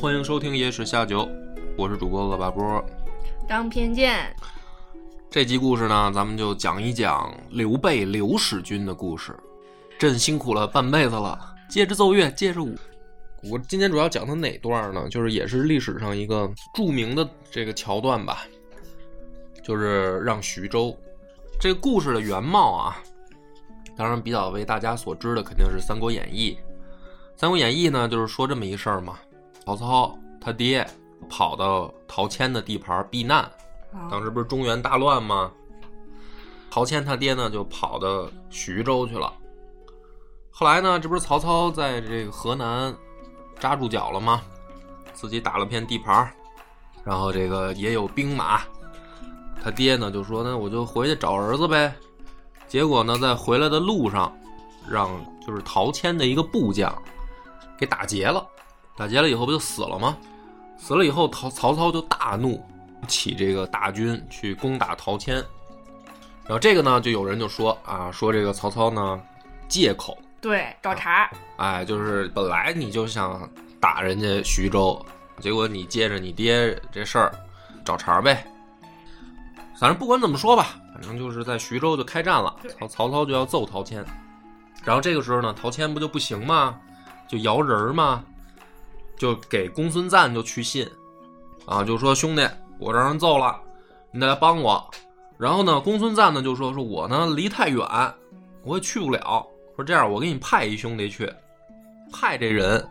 [0.00, 1.22] 欢迎收听《野史下酒》，
[1.76, 2.84] 我是主播恶霸波。
[3.48, 4.32] 当偏见，
[5.28, 9.36] 这集故事呢，咱们就讲一讲刘备刘使君的故事。
[9.98, 11.36] 朕辛苦了半辈子了，
[11.68, 12.76] 接着奏乐，接着舞。
[13.50, 15.08] 我今天主要讲的哪段呢？
[15.08, 18.44] 就是也是历史上一个著名的这个桥段吧，
[19.64, 20.96] 就是让徐州。
[21.60, 23.02] 这个故事的原貌啊，
[23.96, 26.52] 当然比较为大家所知的肯定是《三国演义》。
[27.34, 29.18] 《三国演义》呢，就是说这么一事儿嘛。
[29.68, 30.86] 曹操他爹
[31.28, 33.46] 跑到陶谦的地盘避难，
[34.10, 35.52] 当时不是中原大乱吗？
[36.70, 39.30] 陶谦他爹呢就跑到徐州去了。
[40.50, 42.96] 后来呢，这不是曹操在这个河南
[43.60, 44.40] 扎住脚了吗？
[45.12, 46.32] 自己打了片地盘，
[47.04, 48.62] 然后这个也有兵马。
[49.62, 51.94] 他爹呢就说：“那我就回去找儿子呗。”
[52.66, 54.34] 结果呢，在回来的路上，
[54.88, 55.10] 让
[55.46, 56.90] 就是陶谦的一个部将
[57.76, 58.47] 给打劫了。
[58.98, 60.16] 打劫了以后不就死了吗？
[60.76, 62.60] 死了以后，曹曹操就大怒，
[63.06, 65.36] 起这个大军去攻打陶谦。
[66.44, 69.20] 然后这个呢，就有人就说啊，说这个曹操呢
[69.68, 71.30] 借口，对，找茬。
[71.58, 75.00] 哎，就是本来你就想打人家徐州，
[75.40, 77.32] 结果你借着你爹这事儿
[77.84, 78.44] 找茬呗。
[79.78, 84.04] 反正不管怎么说吧，反正就是在徐州就开战了，曹曹操就要揍陶谦。
[84.82, 86.76] 然后这个时候呢，陶谦不就不行吗？
[87.28, 88.24] 就摇人儿吗？
[89.18, 90.88] 就给公孙瓒就去信，
[91.66, 93.60] 啊，就说兄弟，我让人揍了，
[94.12, 94.88] 你得来帮我。
[95.36, 97.84] 然后呢，公孙瓒呢就说说我呢离太远，
[98.62, 99.44] 我也去不了。
[99.74, 101.28] 说这样，我给你派一兄弟去，
[102.12, 102.88] 派这人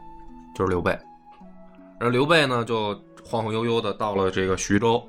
[0.53, 0.91] 就是刘备。
[1.99, 5.01] 然后刘备呢就晃晃悠悠的到了这个徐州，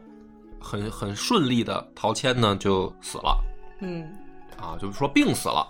[0.60, 3.36] 很很顺利的，陶谦呢就死了。
[3.80, 4.08] 嗯，
[4.56, 5.66] 啊，就是说病死了，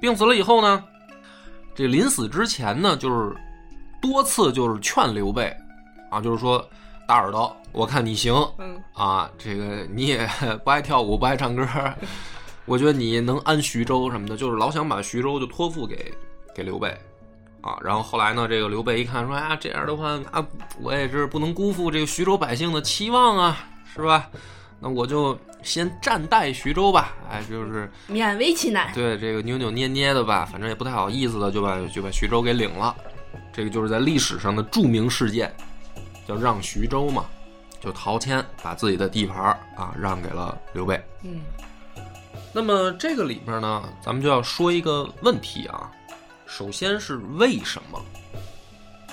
[0.00, 0.84] 病死了以后呢，
[1.74, 3.36] 这临死之前呢，就是。
[4.00, 5.54] 多次就是劝刘备，
[6.10, 6.64] 啊，就是说
[7.06, 10.28] 大耳朵，我看你行，嗯，啊，这个你也
[10.64, 11.66] 不爱跳舞，不爱唱歌，
[12.64, 16.12] 我觉得你能安徐州什么的，就是老想把徐州就托付给
[16.54, 16.88] 给刘备，
[17.60, 20.46] 啊，然后后来呢，这个刘备一看说，哎呀，这样的话，那
[20.80, 23.58] 我也是不能辜负这个徐州百姓的期望啊，
[23.94, 24.28] 是吧？
[24.82, 32.96] 那我就先暂代徐州吧，哎，就是勉为其难，对，这个扭扭捏捏的吧，反正也不太好意思的，就把就把徐州给领了。
[33.52, 35.52] 这个就是在历史上的著名事件，
[36.26, 37.26] 叫让徐州嘛，
[37.80, 39.44] 就陶谦把自己的地盘
[39.76, 41.02] 啊让给了刘备。
[41.22, 41.40] 嗯，
[42.52, 45.90] 那么这个里面呢，咱们就要说一个问题啊，
[46.46, 48.00] 首先是为什么？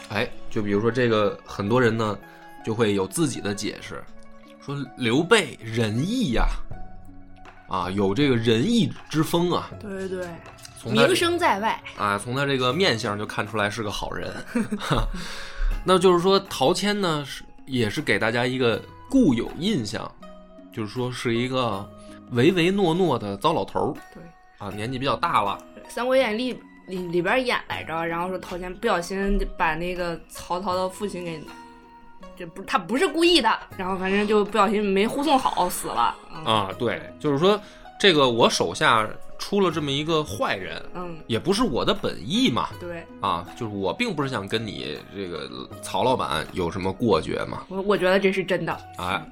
[0.10, 2.18] 哎，就比如说这个，很多人呢
[2.66, 4.04] 就会有自己的解释，
[4.60, 6.48] 说刘备仁义呀，
[7.68, 9.70] 啊，有这个仁义之风啊。
[9.80, 10.28] 对对对。
[10.86, 14.32] 名声在外啊，从他这个面相就看出来是个好人。
[15.84, 20.10] 那就是说，陶谦呢是也是给大家一个固有印象，
[20.72, 21.88] 就是说是一个
[22.32, 23.94] 唯唯诺诺的糟老头儿。
[24.14, 24.24] 对
[24.60, 25.58] 啊，年纪比较大了。
[25.90, 26.54] 《三国演义》
[26.88, 31.42] 里里边演来着，然后说陶谦不小心把那个曹操的父亲给，
[32.38, 36.16] 这不他不是故意的，然后反正就不小心没护送好死了。
[36.46, 37.60] 啊，对，就是说
[38.00, 39.08] 这个我手下。
[39.38, 45.50] 出了这么一个坏人，嗯，也不是我的本意嘛，对，啊，就是我并不是想跟你这个
[45.82, 49.24] 曹老板有什么过节嘛，我我觉得这是真的，哎，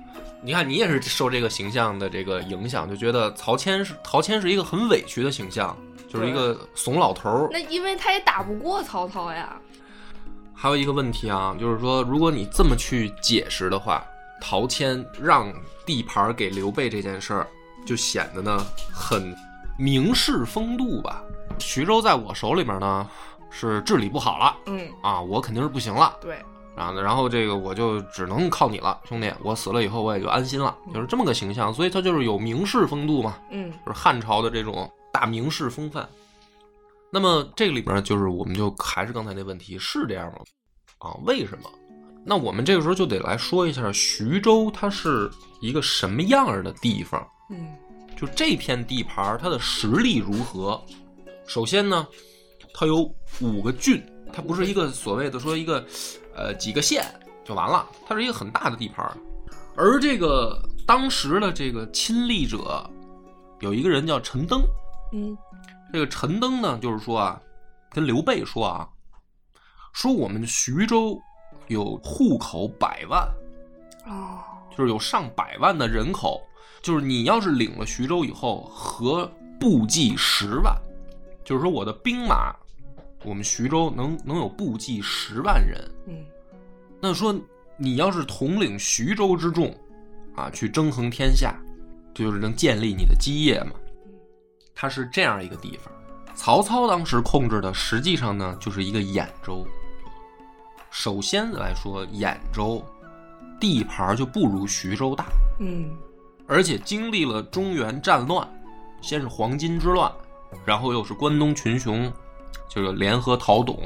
[0.41, 5.75] 你看你也是受这个形象的这个影响，就觉得曹谦是曹谦是一个很委屈的形象，
[6.07, 9.57] 就是一个怂老头儿，那因为他也打不过曹操呀。
[10.53, 14.05] 还有一个问题啊，就是说如果你这么去解释的话，
[14.39, 15.51] 陶谦让
[15.85, 17.47] 地盘给刘备这件事儿，
[17.85, 18.63] 就显得呢
[18.93, 19.35] 很。
[19.77, 21.23] 名士风度吧，
[21.59, 23.09] 徐州在我手里面呢，
[23.49, 24.57] 是治理不好了。
[24.67, 26.17] 嗯啊，我肯定是不行了。
[26.21, 26.43] 对，
[26.75, 31.73] 然后然后这个我就只能靠你了，兄弟，我死了以后我也就安心了，就是这么个形象。
[31.73, 33.37] 所以他就是有名士风度嘛。
[33.51, 36.07] 嗯，就是汉朝的这种大名士风范。
[37.11, 40.39] 那么这个里边就是我们就还是刚才那问题是这样吗？
[40.97, 41.69] 啊，为什么？
[42.25, 45.29] 那我们这个时候就得来说一下徐州它是
[45.61, 47.25] 一个什么样的地方？
[47.49, 47.67] 嗯。
[48.15, 50.81] 就这片地盘，它的实力如何？
[51.45, 52.07] 首先呢，
[52.73, 53.03] 它有
[53.41, 55.85] 五个郡，它不是一个所谓的说一个，
[56.33, 57.05] 呃，几个县
[57.43, 57.87] 就完了。
[58.07, 59.17] 它是一个很大的地盘儿，
[59.75, 62.89] 而这个当时的这个亲历者
[63.59, 64.63] 有一个人叫陈登，
[65.11, 65.37] 嗯
[65.93, 67.39] 这个陈登呢，就是说啊，
[67.91, 68.89] 跟刘备说啊，
[69.93, 71.21] 说我们徐州
[71.67, 73.27] 有户口百万，
[74.07, 74.39] 哦，
[74.75, 76.41] 就是有上百万的人口，
[76.85, 79.27] 就是你要是领了徐州以后，合
[79.59, 80.79] 部骑十万，
[81.43, 82.55] 就是说我的兵马，
[83.23, 85.83] 我们徐州能能有部骑十万人。
[86.05, 86.23] 嗯
[87.01, 87.35] 那说
[87.75, 89.75] 你要是统领徐州之众，
[90.35, 91.55] 啊，去争衡天下，
[92.13, 93.71] 就是能建立你的基业嘛。
[94.75, 95.91] 它是这样一个地方。
[96.35, 99.65] 曹操当时控制的实际上呢，就是一个兖州。
[100.91, 102.79] 首先来说，兖州
[103.59, 105.25] 地盘就不如徐州大，
[105.59, 105.89] 嗯
[106.47, 108.47] 而且经历了中原战乱，
[109.01, 110.11] 先是黄巾之乱，
[110.63, 112.11] 然后又是关东群雄，
[112.69, 113.79] 就是联合讨董。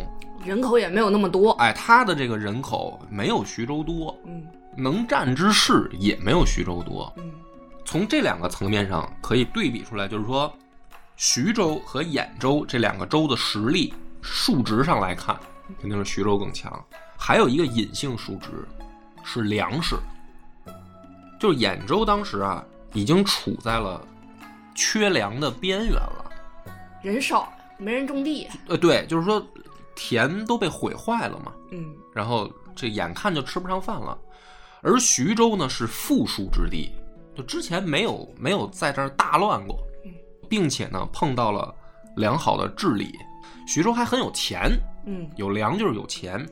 [0.44, 1.52] 人口也没有那么多。
[1.52, 4.46] 哎，他的这个人口没有徐州多，嗯
[4.76, 7.12] 能战之士也没有徐州多。
[7.18, 7.32] 嗯
[7.86, 10.54] 从这两个层面上可以对比出来，就是说，
[11.16, 15.36] 徐州和兖州这两个州的实力数值上来看，
[15.82, 16.72] 肯定是徐州更强。
[17.18, 18.68] 还有一个隐性数值
[19.24, 19.96] 是粮食，
[21.40, 22.64] 就是兖州当时啊
[22.94, 24.06] 已经处在了
[24.76, 26.26] 缺粮的边缘了。
[27.02, 28.48] 人少，没人种地。
[28.68, 29.42] 呃，对，就是说
[29.96, 34.18] 田都被毁坏了嘛，嗯然后这眼看就吃不上饭了。
[34.82, 36.92] 而徐州呢是富庶之地，
[37.36, 40.12] 就之前没有没有在这儿大乱过嗯，
[40.50, 41.74] 并且呢碰到了
[42.16, 43.14] 良好的治理，
[43.68, 44.72] 徐州还很有钱，
[45.06, 46.46] 嗯有粮就是有钱。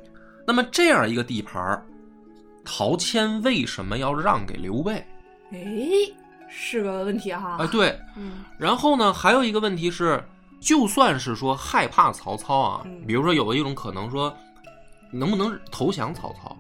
[0.45, 1.85] 那么这样一个地盘儿，
[2.69, 4.95] 陶谦为什么要让给刘备？
[5.51, 5.57] 哎，
[6.49, 7.55] 是个问题哈。
[7.61, 7.97] 哎，对。
[8.17, 10.21] 嗯然后呢，还有一个问题是，
[10.59, 14.35] 就算是说害怕曹操啊，嗯比如说有一种可能说，
[15.11, 16.55] 能不能投降曹操？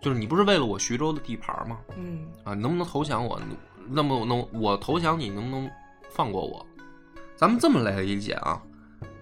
[0.00, 1.78] 就是你不是为了我徐州的地盘吗？
[1.96, 3.40] 嗯啊，能不能投降我？
[3.88, 5.68] 那么能我投降你，能不能
[6.08, 6.64] 放过我？
[7.34, 8.62] 咱们这么来理解啊，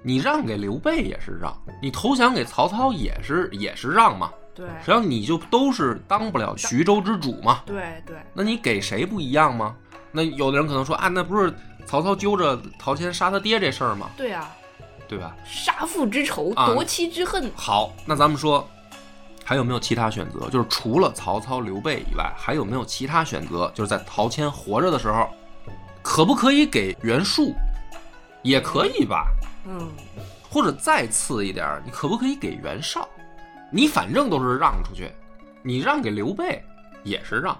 [0.03, 4.31] 你让给刘备也是让，你投降给曹操也是也是让嘛。
[4.55, 7.63] 对实际上你就都是当不了徐州之主嘛。
[7.65, 9.75] 对对，那你给谁不一样吗？
[10.13, 11.55] 那有的人可能说啊，那不是
[11.87, 14.11] 曹操揪着陶谦杀他爹这事儿吗？
[14.17, 14.51] 对啊，
[15.09, 15.35] 对吧？
[15.45, 17.51] 杀父之仇，啊夺妻之恨。
[17.55, 18.69] 好，那咱们说，
[19.45, 20.49] 还有没有其他选择？
[20.51, 23.71] 就是除了曹操、刘备以外，还有没有其他选择？
[23.75, 25.29] 就是在陶谦活着的时候，
[26.03, 27.55] 可不可以给袁术？
[28.43, 29.27] 也可以吧，
[29.67, 29.87] 嗯
[30.51, 33.07] 或者再次一点，你可不可以给袁绍？
[33.71, 35.11] 你反正都是让出去，
[35.63, 36.63] 你让给刘备
[37.05, 37.57] 也是让，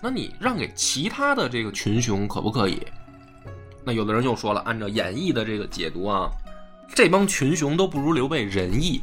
[0.00, 2.82] 那你让给其他的这个群雄可不可以？
[3.84, 6.30] 那有的人又说了，按照演义的这个解读啊，
[6.94, 9.00] 这帮群雄都不如刘备仁义，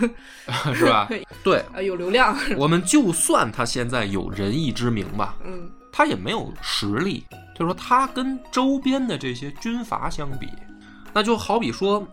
[0.72, 1.08] 是吧？
[1.44, 2.34] 对，啊，有流量。
[2.56, 10.48] 我们就算他现在有仁义之名吧，嗯他也没有实力，就是说他跟周边的这些军阀相比，
[11.12, 12.04] 那就好比说，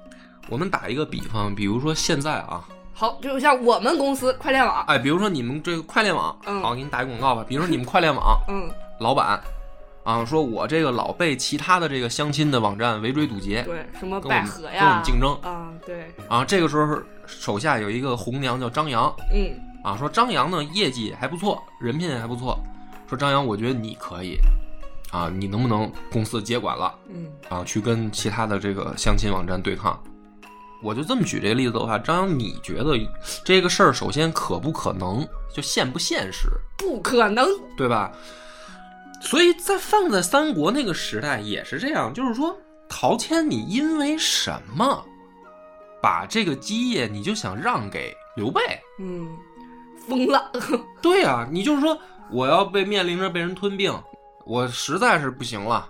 [0.50, 2.64] 我们打一个比方，比如说现在啊，
[3.02, 4.86] 好，就像我们公司快联网。
[4.86, 7.44] 哎，比如说你们这个快联网，嗯好，给你打一广告吧。
[7.50, 8.70] 比如说你们快联网嗯
[9.00, 9.42] 老板，
[10.04, 16.46] 啊，说我这个老被其他的这个相亲的网站围追堵截，对，什么跟我们百合跟我们，竞争啊，对，啊。
[16.46, 16.96] 这个时候
[17.26, 19.52] 手下有一个红娘叫张扬，嗯
[19.84, 22.56] 啊，说张扬呢业绩还不错，人品也还不错，
[23.10, 24.38] 说张扬，我觉得你可以，
[25.10, 30.00] 啊，你能不能公司接管了嗯啊，去跟其他的这个相亲网站对抗？
[30.82, 32.98] 我就这么举这个例子的话，张扬，你觉得
[33.44, 37.48] 这个事儿首先可不可能，就现不现实，不可能。
[37.78, 38.12] 对吧？
[39.22, 42.58] 所以在放在三国那个时代也是这样，就是说
[42.90, 45.06] 陶谦，你因为什么
[46.02, 48.62] 把这个基业你就想让给刘备？
[49.00, 49.30] 嗯，
[50.08, 50.52] 疯了。
[51.02, 51.96] 对啊，你就是说
[52.32, 53.94] 我要被面临着被人吞并，
[54.46, 55.88] 我实在是不行了，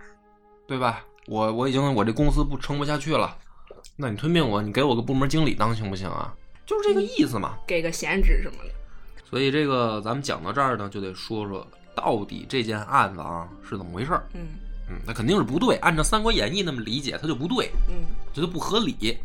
[0.68, 1.02] 对吧？
[1.28, 3.38] 我我已经我这公司不撑不下去了，
[3.96, 6.34] 那你吞并我，你给我个部门经理当行不行啊？
[6.66, 7.58] 就是这个意思嘛。
[7.68, 8.72] 给个闲职什么的。
[9.24, 14.28] 所以这个咱们讲到这儿呢，就得说说到底这件案子啊是怎么回事儿。
[14.34, 14.42] 嗯
[14.90, 19.18] 嗯，那肯定是不对，按照《三国演义》那么理解，它就不对，嗯这就不合理。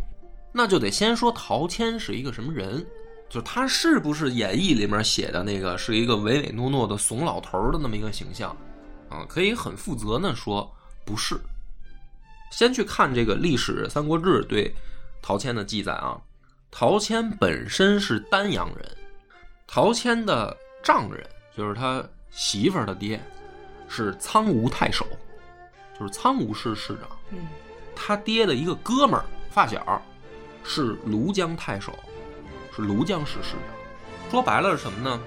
[0.53, 2.85] 那就得先说陶谦是一个什么人，
[3.29, 8.57] 就是他是不是演义里面写的那个是一个唯唯诺诺的怂老头儿的那么一个形象？
[9.09, 10.71] 啊，可以很负责的说
[11.05, 11.39] 不是。
[12.57, 14.75] 先去看这个历史《三国志》对
[15.21, 16.19] 陶谦的记载啊，
[16.71, 18.97] 陶谦本身是丹阳人，
[19.67, 21.23] 陶谦的丈人
[21.55, 23.23] 就是他媳妇儿的爹，
[23.91, 25.07] 是苍梧太守，
[26.01, 27.03] 就是苍梧市市长。
[27.31, 27.47] 嗯
[27.95, 30.03] 他爹的一个哥们儿发小
[30.65, 31.93] 是庐江太守，
[32.75, 34.31] 是庐江市市长。
[34.31, 35.21] 说白了是什么呢？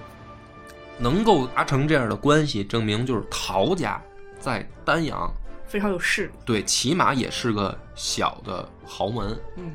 [0.98, 4.02] 能够达成这样的关系，证明就是陶家
[4.40, 5.32] 在丹阳，
[5.70, 6.32] 非常有势力。
[6.44, 9.72] 对，起码也是个小的豪门，嗯，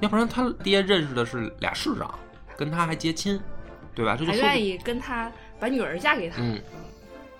[0.00, 2.16] 要不然他爹认识的是俩市长，
[2.56, 3.38] 跟他还结亲，
[3.92, 4.16] 对吧？
[4.16, 6.36] 这就还愿意跟他把女儿嫁给他。
[6.38, 6.62] 嗯，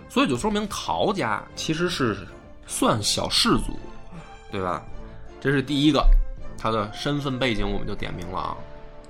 [0.09, 2.27] 所以就说明陶家其实是
[2.67, 3.79] 算小氏族，
[4.51, 4.85] 对吧？
[5.41, 6.05] 这是第一个，
[6.59, 8.57] 他的身份背景我们就点明了啊。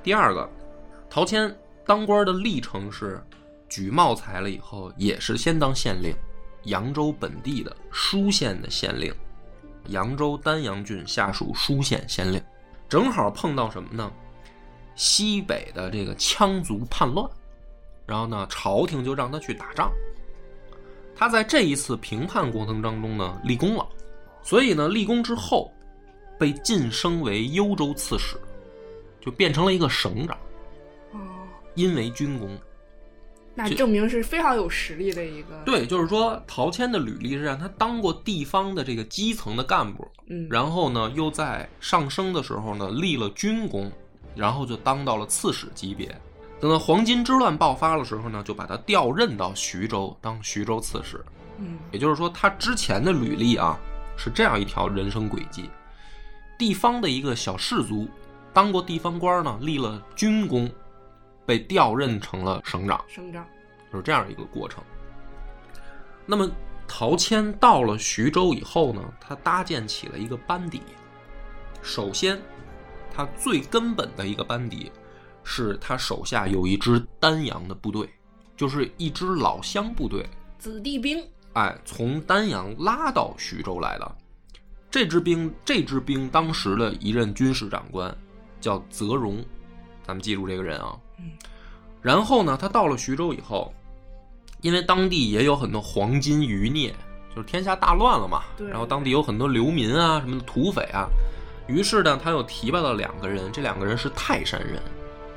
[0.03, 0.47] 第二个，
[1.09, 1.53] 陶谦
[1.87, 3.23] 当官的历程是
[3.69, 6.15] 举茂才了以后，也是先当县令，
[6.67, 9.13] 扬州本地的舒县的县令，
[9.89, 12.41] 扬州丹阳郡下属舒县县令，
[12.89, 14.13] 正好碰到什么呢？
[14.95, 17.29] 西北的这个羌族叛乱，
[18.07, 19.91] 然后呢，朝廷就让他去打仗。
[21.15, 23.87] 他在这一次平叛过程当中呢，立功了，
[24.43, 25.73] 所以呢，立功之后，
[26.39, 28.37] 被晋升为幽州刺史，
[29.21, 30.37] 就变成了一个省长，
[31.13, 31.19] 哦，
[31.75, 32.59] 因为军功。
[33.57, 43.91] 那就证明是非常有实力的一个。，对，就是说陶谦的履历是让他当过地方的这个基层的干部，嗯，然后呢，又在上升的时候呢立了军功，
[44.35, 46.07] 然后就当到了刺史级别。
[46.61, 51.25] 等到黄巾之乱爆发的时候呢，就把他调任到徐州当徐州刺史。
[51.59, 53.79] 嗯也就是说，他之前的履历啊
[54.17, 55.71] 是这样一条人生轨迹：
[56.59, 58.07] 地方的一个小士族，
[58.53, 60.71] 当过地方官呢，立了军功，
[61.47, 63.47] 被调任成了省长，省长。
[63.93, 64.83] 就是这样一个过程。
[66.27, 66.51] 那么
[66.89, 70.83] 陶谦到了徐州以后呢，他搭建起了一个班底。
[71.83, 72.37] 首先，
[73.15, 74.91] 他最根本的一个班底
[75.45, 78.11] 是他手下有一支丹阳的部队，
[78.57, 81.25] 就是一支老乡部队，子弟兵。
[81.53, 84.17] 哎，从丹阳拉到徐州来的。
[84.91, 88.15] 这支兵，这支兵当时的一任军事长官
[88.61, 89.45] 叫泽荣，
[90.05, 90.99] 咱们记住这个人啊。
[91.19, 91.33] 嗯。
[92.03, 93.73] 然后呢，他到了徐州以后，
[94.61, 96.95] 因为当地也有很多黄金余孽，
[97.35, 98.43] 就是天下大乱了嘛。
[98.57, 101.09] 对然后当地有很多流民啊，什么的土匪啊。
[101.67, 104.81] 于是呢，他又提拔了两个人，这两个人是泰山人，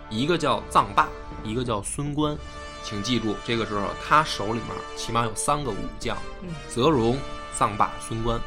[0.09, 1.07] 一个叫臧霸，
[1.43, 2.37] 一个叫孙观。
[2.83, 7.17] 请记住，这个时候他手里面起码有三个武将，嗯泽荣、
[7.57, 8.39] 臧霸、孙观。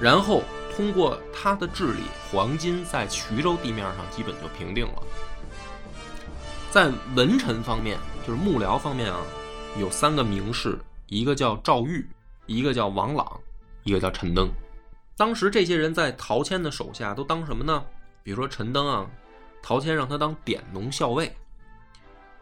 [0.00, 0.42] 然后
[0.74, 5.02] 通过他的治理，黄金在徐州地面上基本就平定了。
[6.70, 9.20] 在文臣方面，就是幕僚方面啊，
[9.78, 12.06] 有三个名士，一个叫赵玉，
[12.46, 13.40] 一个叫王朗，
[13.84, 14.50] 一个叫陈登。
[15.16, 17.82] 当时这些人在陶谦的手下都当什么呢？
[18.22, 19.06] 比如说陈登啊，
[19.62, 21.34] 陶谦让他当典农校尉。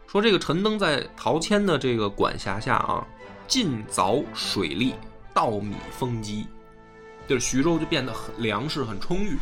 [0.07, 3.07] 说这个陈登在陶谦的这个管辖下啊，
[3.47, 4.93] 尽凿水利，
[5.33, 6.45] 稻米丰积，
[7.27, 9.37] 就是徐州就变得很粮食很充裕。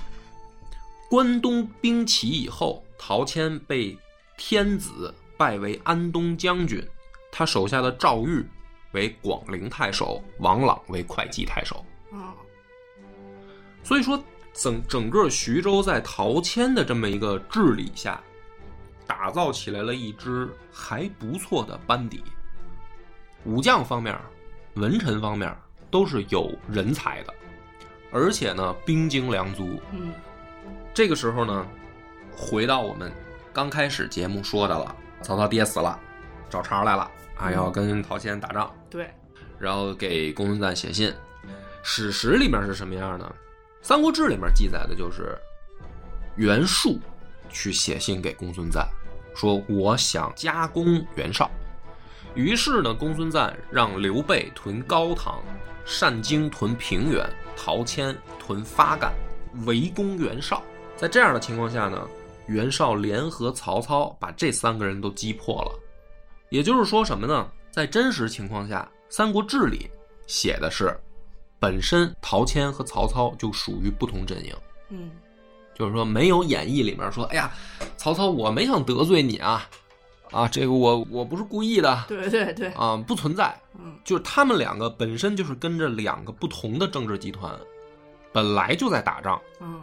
[1.10, 3.98] 关东兵起以后，陶谦被
[4.38, 6.82] 天子拜为安东将军，
[7.32, 8.46] 他手下的赵玉
[8.92, 11.86] 为广陵太守，王朗为会稽太守。
[12.12, 12.34] 啊，
[13.84, 14.22] 所以说，
[14.54, 18.22] 整整个徐州在陶谦的这么一个治理下，
[19.08, 22.24] 打造起来了一支还不错的班底。
[23.46, 24.18] 武将方面、
[24.76, 25.56] 文臣方面
[25.92, 27.34] 都是有人才的，
[28.12, 29.80] 而且呢，兵精粮足。
[29.92, 30.14] 嗯
[30.94, 31.68] 这个时候呢，
[32.38, 33.12] 回到我们
[33.54, 35.98] 刚开始节目说的了，曹操爹死了，
[36.50, 38.74] 找茬来了，啊，要跟陶谦打仗。
[38.90, 39.08] 对，
[39.60, 41.14] 然后给公孙瓒写信。
[41.84, 43.32] 史实里面是什么样呢？
[43.88, 45.38] 《三国志》里面记载的就是
[46.36, 47.00] 袁术
[47.50, 48.88] 去写信给公孙瓒，
[49.36, 51.52] 说我想加攻袁绍。
[52.34, 55.44] 于是呢，公孙瓒让刘备屯高唐，
[56.02, 57.24] 单京屯平原，
[57.56, 59.14] 陶谦屯发干，
[59.68, 60.64] 围攻袁绍。
[60.96, 62.08] 在这样的情况下呢，
[62.48, 65.80] 袁绍联合曹操把这三个人都击破了。
[66.50, 67.50] 也就是说什么呢？
[67.72, 69.90] 在真实情况下，《三国志》里
[70.28, 70.96] 写的是，
[71.60, 74.54] 本身陶谦和曹操就属于不同阵营，
[74.90, 75.10] 嗯
[75.74, 77.52] 就是说没有演义里面说，哎呀，
[77.98, 79.68] 曹操我没想得罪你啊，
[80.30, 83.60] 啊，这个我我不是故意的对对对，啊，不存在。
[83.80, 87.52] 嗯就是他们两个本身就是跟着两个不同的政治集团，
[88.32, 89.82] 本来就在打仗，嗯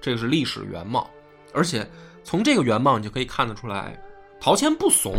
[0.00, 1.10] 这个是历史原貌。
[1.52, 1.88] 而且
[2.22, 4.00] 从这个原貌你就可以看得出来，
[4.40, 5.14] 陶谦不怂，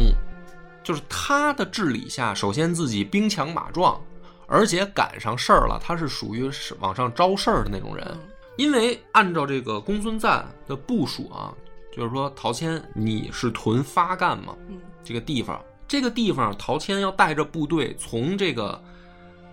[0.84, 4.00] 就是他的治理下，首先自己兵强马壮，
[4.48, 8.06] 而且赶上事儿了，他是属于是往上招事儿的那种人。
[8.12, 8.20] 嗯。
[8.58, 11.54] 因为按照这个公孙瓒的部署啊，
[11.96, 14.80] 就是说陶谦你是屯发干嘛，嗯。
[15.04, 18.82] 这个地方，这个地方陶谦要带着部队从这个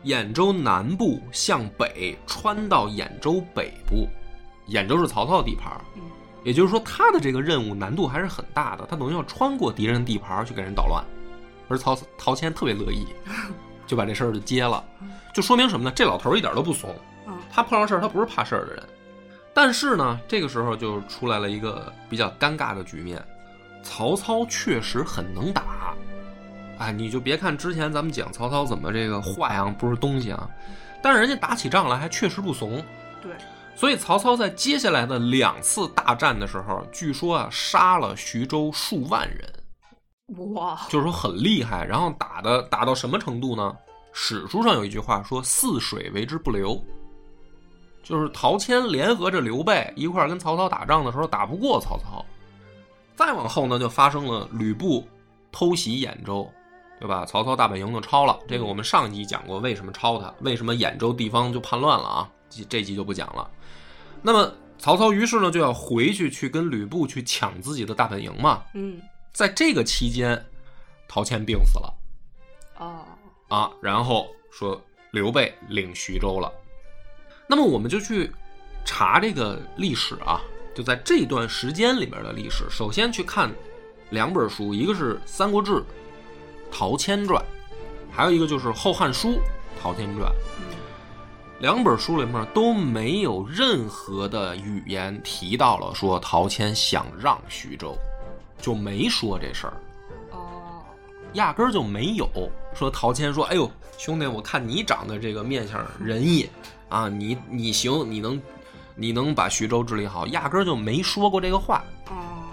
[0.05, 4.09] 兖州南部向北穿到兖州北部，
[4.69, 5.73] 兖州是曹操的地盘
[6.47, 11.05] 也就是说，他的这个任务难度还是很大的，他等于要穿过敌人地盘去给人捣乱，
[11.69, 13.05] 而曹陶谦特别乐意，
[13.85, 14.85] 就把这事儿就接了，
[15.35, 15.93] 就说明什么呢？
[15.97, 16.95] 这老头儿一点都不怂，
[17.27, 18.83] 嗯他碰上事儿他不是怕事儿的人。
[19.53, 23.21] 但是呢，这个时候就出来了一个比较尴尬的局面，
[23.83, 25.95] 曹操确实很能打，
[26.79, 30.49] 哎，你就别看之前咱们讲曹操怎么这个坏啊不是东西啊，
[31.03, 32.81] 但是人家打起仗来还确实不怂。
[33.21, 33.33] 对，
[33.77, 41.85] 所以曹操在接下来的两次大战的时候，据说啊杀了徐州数万人，哇，就是说很厉害。
[41.85, 43.77] 然后打的打到什么程度呢？
[44.13, 46.83] 史书上有一句话说“泗水为之不流”，
[48.03, 52.25] 就是陶谦联合着刘备一块儿跟曹操打仗的时候打不过曹操。
[53.15, 55.07] 再往后呢，就发生了吕布
[55.53, 56.51] 偷袭兖州，
[56.99, 57.27] 对吧？
[57.27, 58.39] 曹操大本营就抄了。
[58.49, 60.33] 这个我们上集讲过，为什么抄他？
[60.41, 62.31] 为什么兖州地方就叛乱了啊？
[62.49, 63.51] 这这集就不讲了。
[64.27, 68.65] 那么曹操于是呢就要回去去跟吕布去抢自己的大本营嘛。
[68.75, 69.01] 嗯，
[69.33, 70.45] 在这个期间，
[71.07, 71.95] 陶谦病死了
[72.79, 73.05] 哦，
[73.47, 76.53] 啊，然后说刘备领徐州了。
[77.47, 78.33] 那么我们就去
[78.85, 80.43] 查这个历史啊，
[80.75, 82.65] 就在这段时间里面的历史。
[82.69, 83.49] 首先去看
[84.11, 85.71] 两本书，一个是《三国志·
[86.69, 87.41] 陶谦传》，
[88.13, 89.29] 还有一个就是《后汉书·
[89.81, 90.29] 陶谦传》。
[91.59, 97.97] 两本书里面都没有任何的语言提到了说陶谦想让徐州，
[98.61, 99.73] 就没说这事儿。
[100.33, 100.83] 哦，
[101.33, 102.29] 压根儿就没有
[102.75, 106.47] 说陶谦说：“哎呦，兄弟，我看你长得这个面相仁义
[106.91, 108.41] 啊，你你行，你能
[108.95, 111.83] 你能把徐州治理好。”压根儿就没说过这个话。
[112.11, 112.45] 哦，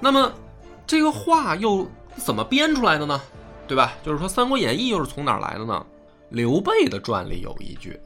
[0.00, 0.32] 那么
[0.86, 3.20] 这个话又怎么编出来的呢？
[3.68, 3.92] 对吧？
[4.02, 5.84] 就是说《三国演义》又是从哪儿来的呢？
[6.30, 7.98] 刘备的传里有一句，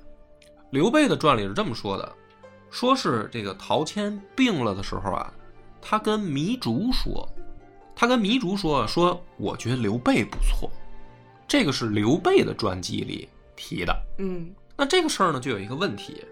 [0.71, 2.13] 刘备的传里是这么说的：
[2.71, 5.33] 说是这个陶谦病了的时候啊，
[5.83, 7.29] 他跟糜竺说，
[7.97, 10.71] 他跟糜竺说说，我觉得刘备不错，
[11.49, 14.03] 这个是刘备的传记里提的。
[14.19, 16.25] 嗯，那这个事儿呢，就有一个问题，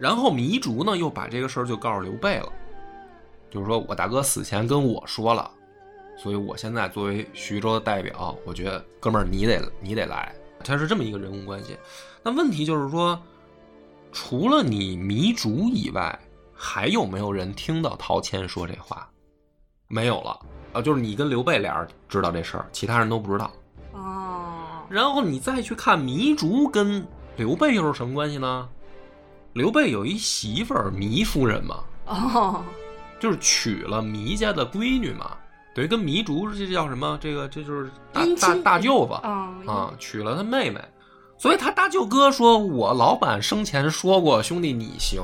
[0.00, 2.52] 然后糜竺呢又把这个事儿就告诉刘备了，
[3.48, 5.48] 就是说我大哥死前跟我说了，
[6.18, 10.34] 所以我现在作为徐州的代表，我觉得哥们儿你得你得来，
[10.64, 11.76] 他是这么一个人物关系。
[12.24, 13.16] 那问题就是说，
[14.18, 16.18] 除了你糜竺以外，
[16.54, 19.06] 还有没有人听到陶谦说这话？
[19.88, 20.40] 没有了
[20.72, 23.52] 啊，就是你跟刘备俩人知道这事儿，其他人都不知道。
[23.92, 28.66] 哦，然后你再去看糜竺跟刘备又是什么关系呢？
[29.52, 32.64] 刘备有一媳妇儿糜夫人嘛，哦，
[33.20, 35.36] 就是娶了糜家的闺女嘛，
[35.74, 37.18] 等于跟糜竺这叫什么？
[37.20, 40.80] 这个这就是大大大舅子啊啊，娶了他妹妹，
[41.38, 45.22] 所以他大舅哥说：“我老板生前说过，兄弟你行。”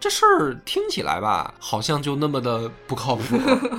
[0.00, 3.22] 这事儿听起来吧，好像就那么的不靠谱，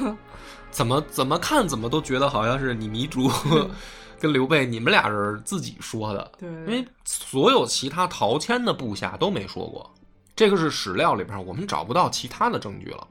[0.71, 3.29] 怎么怎么看怎么都觉得好像是你糜竺
[4.19, 9.87] 跟刘备你们俩人自己说的，对，因为所有其他陶谦的部下都没说过，
[10.35, 13.05] 这个是史料里边我们找不到其他的证据了。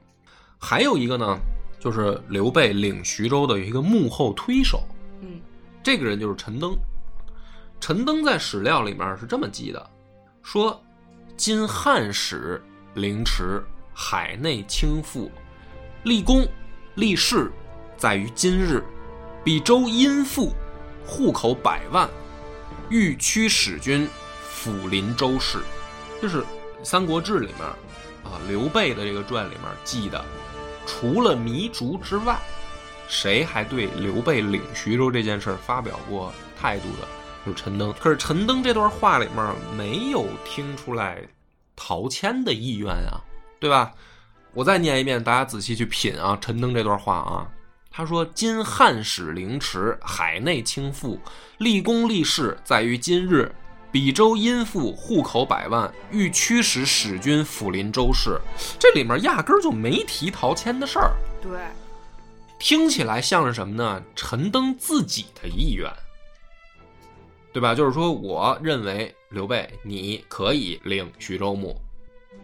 [0.57, 1.37] 还有一个呢，
[1.79, 4.83] 就是刘备领徐州的有一个幕后推手，
[5.21, 5.39] 嗯，
[5.81, 6.75] 这个人就是陈登。
[7.87, 9.89] 陈登在史料里面是这么记的，
[10.41, 10.83] 说
[11.37, 12.59] 今汉使
[12.95, 15.29] 凌迟，海内倾覆，
[16.01, 16.47] 立功
[16.95, 17.51] 立事，
[17.95, 18.83] 在于今日。
[19.43, 20.51] 比州殷富，
[21.05, 22.09] 户口百万，
[22.89, 24.09] 欲驱使军，
[24.51, 25.59] 抚临州市。
[26.19, 26.41] 这是
[26.81, 27.61] 《三国志》里面
[28.23, 30.25] 啊，刘备的这个传里面记的，
[30.87, 32.35] 除了糜竺之外，
[33.07, 37.07] 谁还对刘备领徐州这件事发表过态度的？
[37.45, 37.93] 就是陈登。
[37.99, 41.21] 可是陈登这段话里面没有听出来
[41.75, 43.21] 陶谦的意愿啊，
[43.59, 43.91] 对吧？
[44.53, 47.47] 我再念一遍，大家仔细去品啊，陈登这段话啊。
[47.91, 51.17] 他说：“今汉使凌迟，海内倾覆，
[51.59, 53.53] 立功立事，在于今日。
[53.89, 58.37] 比州殷富，户口百万，欲驱使使君抚临州市。”
[58.77, 61.57] 这里面压根儿就没提陶谦的事儿，对，
[62.59, 64.03] 听起来像是什么呢？
[64.13, 65.89] 陈登自己的意愿，
[67.55, 67.73] 对吧？
[67.73, 71.73] 就是说，我认为刘备你可以领徐州牧，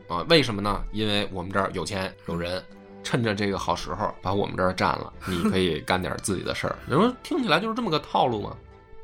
[0.08, 0.82] 啊，为什么呢？
[0.94, 2.64] 因为我们这儿有钱有人。
[3.04, 6.78] 趁着这个好时候把我们这儿占了，你可以 干点自己的事儿。
[6.86, 8.56] 你说听起来就是这么个套路吗？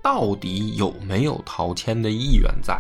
[0.03, 2.79] 到底有没有陶谦的意愿在？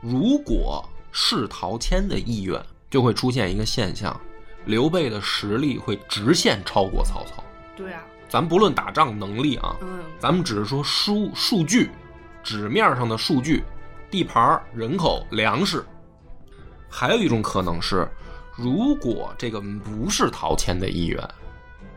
[0.00, 4.18] 如果是陶谦的意愿，就会出现一个现象：
[4.66, 7.42] 刘备的实力会直线超过曹操。
[7.76, 11.90] 对啊，咱不论打仗能力啊，嗯，咱们只是说数数据，
[12.46, 13.64] 纸面上的数据，
[14.08, 15.84] 地盘、人口、粮食。
[16.88, 18.08] 还有一种可能是。
[18.54, 21.28] 如果这个不是陶谦的意愿，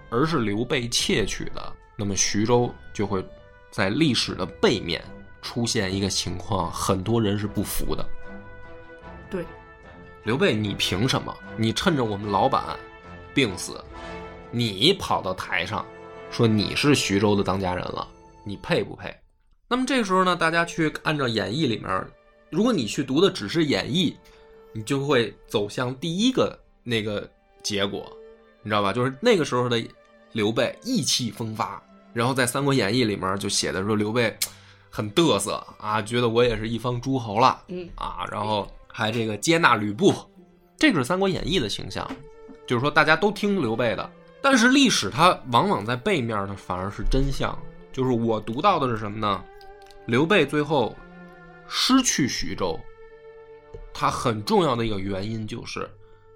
[0.09, 3.23] 而是刘备窃取的，那么徐州就会
[3.71, 5.01] 在历史的背面
[5.41, 8.05] 出现一个情况，很多人是不服的。
[9.29, 9.45] 对，
[10.23, 11.33] 刘备，你凭什么？
[11.55, 12.61] 你趁着我们老板
[13.33, 13.81] 病死，
[14.51, 15.85] 你跑到台上
[16.29, 18.05] 说你是徐州的当家人了，
[18.43, 19.15] 你配不配？
[19.69, 22.05] 那么这个时候呢，大家去按照演义里面，
[22.49, 24.17] 如果你去读的只是演义，
[24.73, 27.29] 你就会走向第一个那个
[27.61, 28.11] 结果，
[28.63, 28.91] 你知道吧？
[28.91, 29.79] 就是那个时候的
[30.31, 31.79] 刘备意气风发，
[32.13, 34.35] 然后在《三国演义》里面就写的说刘备
[34.89, 40.11] 很嘚瑟啊，觉得我也是一方诸侯了，嗯啊，然后还这个接纳吕布，
[40.77, 42.09] 这个是《三国演义》的形象，
[42.65, 44.09] 就是说大家都听刘备的。
[44.41, 47.55] 但是历史它往往在背面呢，反而是真相。
[47.91, 49.43] 就是我读到的是什么呢？
[50.09, 50.95] 刘备最后
[51.67, 52.79] 失去徐州，
[53.93, 55.87] 他很重要的一个原因就是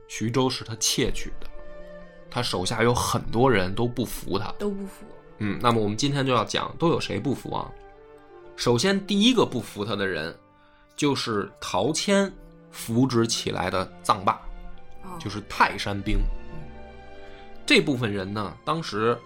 [0.07, 1.47] 徐州是他窃取的，
[2.29, 4.51] 他手下有很多人都不服他。
[4.59, 5.05] 都不服。
[5.39, 7.71] 嗯，那么我们今天就要讲都有谁不服啊？
[8.55, 10.37] 首先，第一个不服他的人，
[10.95, 12.31] 就是陶谦
[12.69, 14.33] 扶植起来的臧霸，
[15.01, 16.19] 啊，就是泰山兵。
[17.65, 19.17] 这部分人呢，当时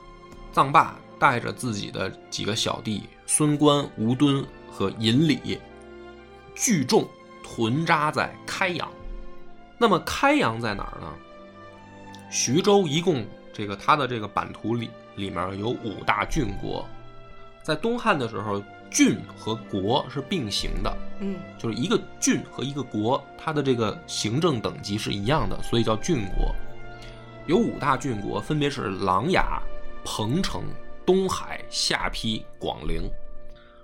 [0.54, 5.60] 臧霸带着自己的几个小弟孙观、吴敦和尹礼，
[6.56, 7.06] 聚众
[7.44, 8.90] 屯扎在开阳。
[9.78, 11.14] 那么开阳在哪儿呢？
[12.32, 16.88] 徐州一共这个它的这个版图里里面有五大郡国，
[17.62, 26.56] 在东汉的时候，郡和国是并行的，嗯就是一个郡和一个国，它的这个行政等级是一样的，所以叫郡国。
[27.46, 29.44] 有五大郡国，分别是琅琊、
[30.06, 30.64] 彭城、
[31.08, 33.10] 东海、下邳、广陵。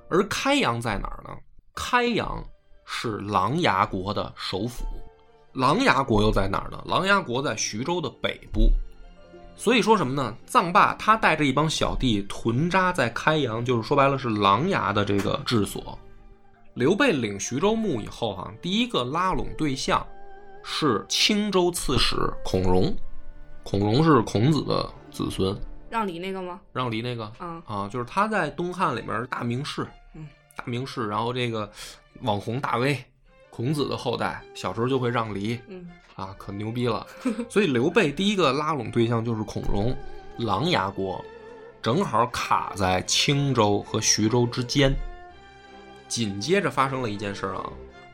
[0.10, 1.36] 而开阳在哪儿呢？
[1.74, 2.44] 开阳
[2.86, 4.86] 是琅琊国的首府。
[5.54, 6.84] 琅琊国又在哪儿呢？
[6.86, 8.70] 琅琊国在徐州的北部。
[9.56, 10.36] 所以说什么呢？
[10.48, 15.98] 臧霸他带着一帮小弟屯扎在开阳，就是说白了是琅琊的这个治所。
[16.74, 20.06] 刘备领徐州牧以后、哈，第一个拉拢对象
[20.64, 22.94] 是青州刺史孔融。
[23.64, 25.56] 孔融是孔子的子孙，
[25.94, 26.60] 让梨那个吗？
[26.74, 31.72] 让梨那个嗯啊，就是他在东汉里面大名士，嗯，大名士，然后这个
[32.22, 32.98] 网红大 V，
[33.52, 37.06] 孔子的后代，小时候就会让梨嗯啊，可牛逼了。
[37.48, 39.96] 所以刘备第一个拉拢对象就是孔融，
[40.40, 41.24] 琅琊国
[41.80, 44.92] 正好卡在青州和徐州之间。
[46.08, 47.70] 紧接着发生了一件事啊，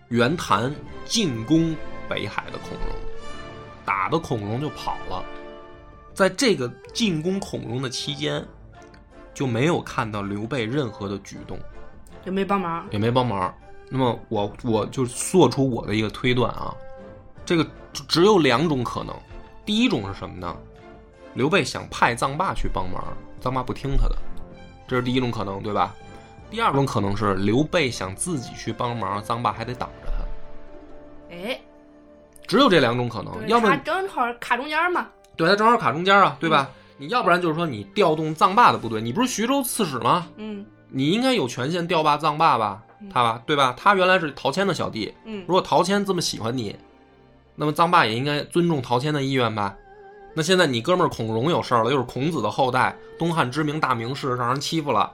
[0.10, 0.70] 袁谭
[1.06, 1.74] 进攻
[2.10, 2.94] 北海的孔融，
[3.86, 5.24] 打的孔融就跑了。
[6.20, 8.46] 在这个进攻孔融的期间，
[9.34, 11.58] 就没有看到刘备任何的举动，
[12.26, 12.86] 也没帮忙。
[12.92, 13.56] 也没帮忙。
[13.90, 16.76] 那么我我就做出我的一个推断啊，
[17.46, 19.16] 这个只只有两种可能。
[19.66, 20.54] 第一种是什么呢？
[21.36, 23.02] 刘备想派臧霸去帮忙，
[23.42, 24.18] 臧霸不听他的，
[24.90, 25.96] 这是第一种可能，对吧？
[26.52, 31.62] 第二种可能是刘备想自己去帮忙，臧霸还得挡着他，哎，
[32.46, 33.48] 只有这两种可能。
[33.48, 35.08] 要不然他正好卡中间嘛。
[35.40, 36.70] 对他正好卡中间啊，对吧？
[36.98, 40.28] 你要不然就是说你调动藏霸的部队，你不是徐州刺史吗？
[40.36, 42.84] 嗯你应该有权限调霸藏霸吧？
[43.10, 43.74] 他吧，对吧？
[43.78, 46.76] 他原来是陶谦的小弟，嗯如果陶谦这么喜欢你，
[47.56, 49.74] 那么藏霸也应该尊重陶谦的意愿吧？
[50.34, 55.10] 那现在你哥们儿孔融有事儿了，又是孔子的后代，东汉知名大名士，让人欺负了，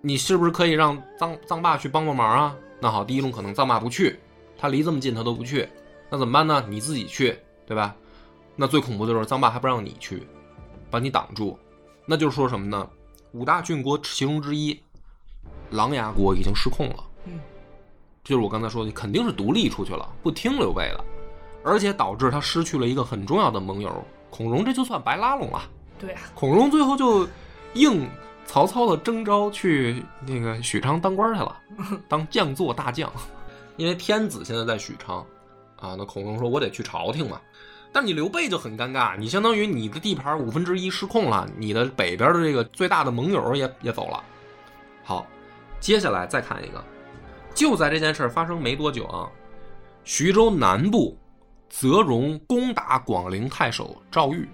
[0.00, 2.54] 你是不是可以让藏藏霸去帮帮忙啊？
[2.78, 4.16] 那好，第一种可能藏霸不去，
[4.56, 5.68] 他离这么近他都不去，
[6.08, 6.64] 那怎么办呢？
[6.68, 7.96] 你自己去，对吧？
[8.56, 10.26] 那最恐怖的就是臧霸还不让你去，
[10.90, 11.58] 把你挡住，
[12.06, 12.88] 那就是说什么呢？
[13.32, 14.80] 五大郡国其中之一，
[15.70, 17.04] 琅琊国已经失控了。
[17.24, 17.40] 嗯，
[18.22, 21.04] 就是我刚才说的，肯定是独立出去了，不听刘备的，
[21.64, 25.62] 而且导致他失去了一个很重要的盟友孔融，这就算白拉拢了。
[25.98, 27.26] 对啊，孔融最后就
[27.72, 28.08] 应
[28.46, 31.60] 曹操的征召去那个许昌当官去了，
[32.08, 33.10] 当将作大将，
[33.76, 35.18] 因为天子现在在许昌
[35.76, 35.96] 啊。
[35.98, 37.40] 那孔融说：“我得去朝廷嘛。”
[37.94, 44.20] 但你刘备就很尴尬，你相当于你的地盘五分之一失控了，你的北边的这个最大的盟友也也走了。
[45.04, 45.24] 好，
[45.78, 46.84] 接下来再看一个，
[47.54, 49.30] 就在这件事发生没多久啊，
[50.02, 51.16] 徐州南部，
[51.70, 54.48] 泽荣攻打广陵太守赵玉。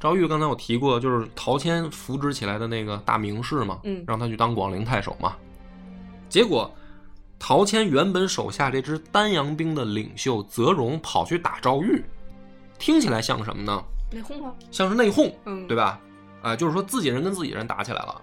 [0.00, 5.36] 赵玉刚才我提过，就是陶谦扶植起来的那个大名士嘛，嗯让他去当广陵太守嘛。
[6.28, 6.68] 结果，
[7.38, 12.04] 陶谦原本手下这支丹阳兵的领袖泽荣跑去打赵玉，
[12.82, 13.80] 听起来像什么呢？
[14.10, 14.52] 内讧啊。
[14.72, 16.00] 像是内讧，嗯，对吧？
[16.42, 18.20] 啊、就是说自己人跟自己人打起来了。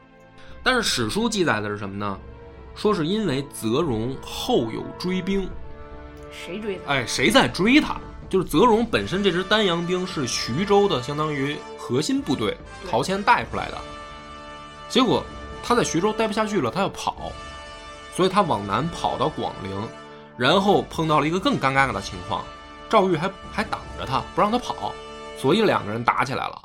[0.61, 2.19] 但是史书记载的是什么呢？
[2.75, 5.49] 说是因为泽荣后有追兵，
[6.29, 6.91] 谁追他？
[6.91, 7.95] 哎，谁在追他？
[8.29, 12.57] 就是泽荣本身这支丹阳兵是徐州的相当于核心部队，
[12.91, 13.77] 陶谦带出来的。
[14.89, 15.23] 结果
[15.63, 17.31] 他在徐州待不下去了，他要跑，
[18.13, 19.71] 所以他往南跑到广陵，
[20.35, 22.43] 然后碰到了一个更尴尬的情况，
[22.89, 24.93] 赵玉还还挡着他，不让他跑，
[25.37, 26.61] 所以两个人打起来了。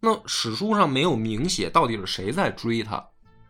[0.00, 3.04] 那史书上没有明写到底是谁在追他，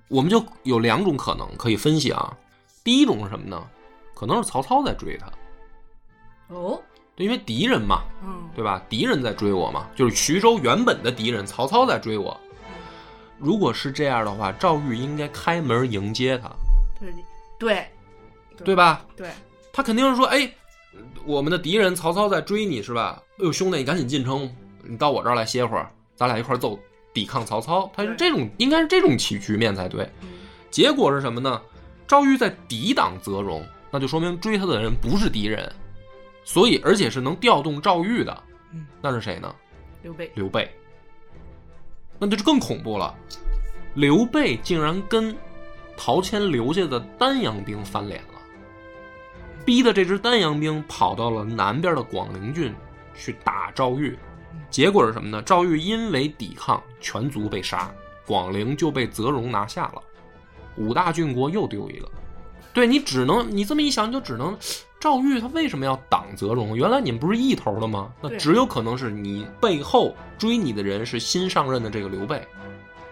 [0.08, 2.36] 我们就有两种可能可以分析啊。
[2.84, 3.62] 第一种是什么呢？
[4.14, 5.30] 可能是曹操在追他，
[6.48, 6.82] 哦，
[7.14, 8.82] 对，因为敌人嘛，嗯，对吧？
[8.88, 12.38] 敌人在追我嘛，就是徐州原本的敌人曹操在追我。
[13.38, 16.50] 如果是这样的话，赵玉应该开门迎接他，
[16.98, 17.12] 对
[17.58, 17.86] 对
[18.64, 19.04] 对吧？
[19.16, 19.30] 对，
[19.72, 20.52] 他肯定是说，哎，
[21.28, 23.22] 我们的敌人曹操在追你是吧？
[23.32, 24.50] 哎呦，兄弟，你赶紧进城，
[24.82, 26.78] 你到我这儿来歇会儿，咱俩一块儿揍，
[27.12, 27.90] 抵抗曹操。
[27.94, 30.04] 他是这种，应该是这种局局面才对。
[30.22, 30.28] 嗯
[30.70, 31.60] 结果是什么呢？
[32.06, 35.70] 赵玉在抵挡泽荣，那就说明追他的人不是敌人，
[36.44, 39.54] 所以而且是能调动赵玉的，嗯，那是谁呢？
[40.02, 40.70] 刘备，刘备。
[42.18, 43.14] 那就是更恐怖了，
[43.94, 45.36] 刘备竟然跟
[45.94, 48.37] 陶谦留下的丹阳兵翻脸了，
[49.68, 52.74] 逼得这支丹阳兵跑到了南边的广陵郡
[53.14, 54.18] 去打赵玉。
[54.70, 55.42] 结果是什么呢？
[55.42, 57.92] 赵玉因为抵抗，全族被杀，
[58.26, 60.02] 广陵就被泽荣拿下了，
[60.76, 62.08] 五大郡国又丢一个。
[62.72, 64.56] 对你只能你这么一想，你就只能
[64.98, 66.74] 赵玉他为什么要挡泽荣？
[66.74, 68.10] 原来你们不是一头的吗？
[68.22, 72.42] 那只有可能是你背后追你的人是新上任的这个刘备，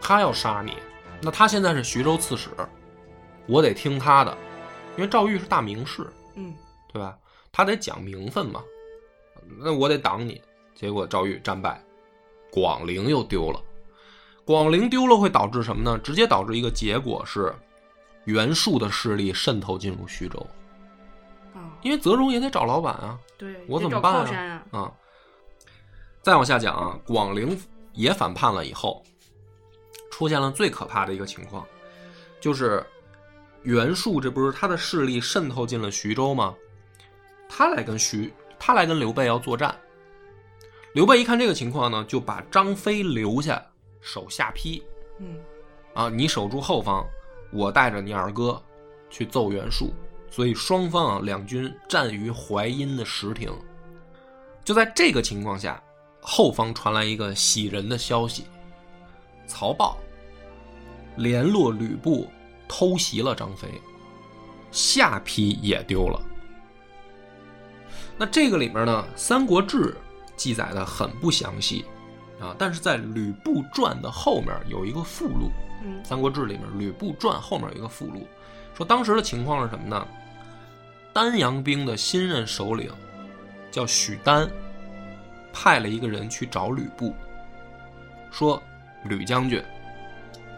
[0.00, 0.72] 他要杀你。
[1.20, 2.48] 那他现在是徐州刺史，
[3.44, 4.34] 我得听他的，
[4.96, 6.12] 因为赵玉是大名士，嗯
[6.92, 7.18] 对吧？
[7.52, 8.62] 他得讲名分嘛，
[9.58, 10.40] 那我得挡你。
[10.74, 11.82] 结果赵玉战败，
[12.50, 13.62] 广陵又丢了。
[14.44, 15.98] 广陵丢了会导致什么呢？
[16.04, 17.54] 直接导致一个结果是，
[18.24, 20.46] 袁术的势力渗透进入徐州，
[21.54, 23.18] 啊，因为泽荣也得找老板啊。
[23.38, 24.78] 对，我怎么办啊啊？
[24.80, 24.92] 啊，
[26.22, 27.58] 再往下讲啊，广陵
[27.94, 29.02] 也反叛了以后，
[30.10, 31.66] 出现了最可怕的一个情况，
[32.38, 32.84] 就是
[33.62, 36.54] 袁术这不是他的势力渗透进了徐州吗？
[37.48, 39.74] 他来跟徐，他来跟刘备要作战。
[40.92, 43.64] 刘备一看这个情况呢，就把张飞留下
[44.00, 44.82] 守下邳
[45.18, 45.36] 嗯
[45.94, 47.06] 啊，你守住后方，
[47.52, 48.62] 我带着你二哥
[49.10, 49.92] 去揍袁术。
[50.28, 53.50] 所以双方啊两军战于淮阴的石亭。
[54.64, 55.82] 就在这个情况下，
[56.20, 58.44] 后方传来一个喜人的消息：
[59.46, 59.96] 曹豹
[61.16, 62.28] 联络吕布
[62.68, 63.68] 偷袭了张飞，
[64.70, 66.20] 下邳也丢了。
[68.18, 69.92] 那这个里面呢，《三国志》
[70.36, 71.84] 记载的很不详细
[72.40, 75.50] 啊，但是在《吕布传》的后面有一个附录，
[75.84, 78.26] 嗯《三国志》里面《吕布传》后面有一个附录，
[78.74, 80.06] 说当时的情况是什么呢？
[81.12, 82.90] 丹阳兵的新任首领
[83.70, 84.48] 叫许丹，
[85.52, 87.14] 派了一个人去找吕布，
[88.30, 88.62] 说
[89.04, 89.62] ：“吕将军，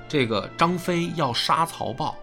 [0.09, 2.17] 这个张飞要杀曹豹，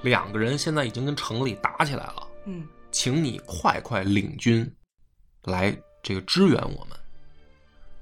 [0.00, 4.70] 两个人现在已经跟城里打起来了，嗯请你快快领军
[5.44, 6.96] 来这个支援我们。”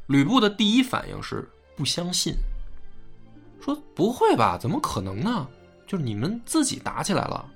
[0.09, 2.35] 吕布的第一反应是不相信，
[3.61, 4.59] 说：“不会吧？
[4.59, 5.49] 怎么可能呢？
[5.87, 7.49] 就是你们自己打起来了，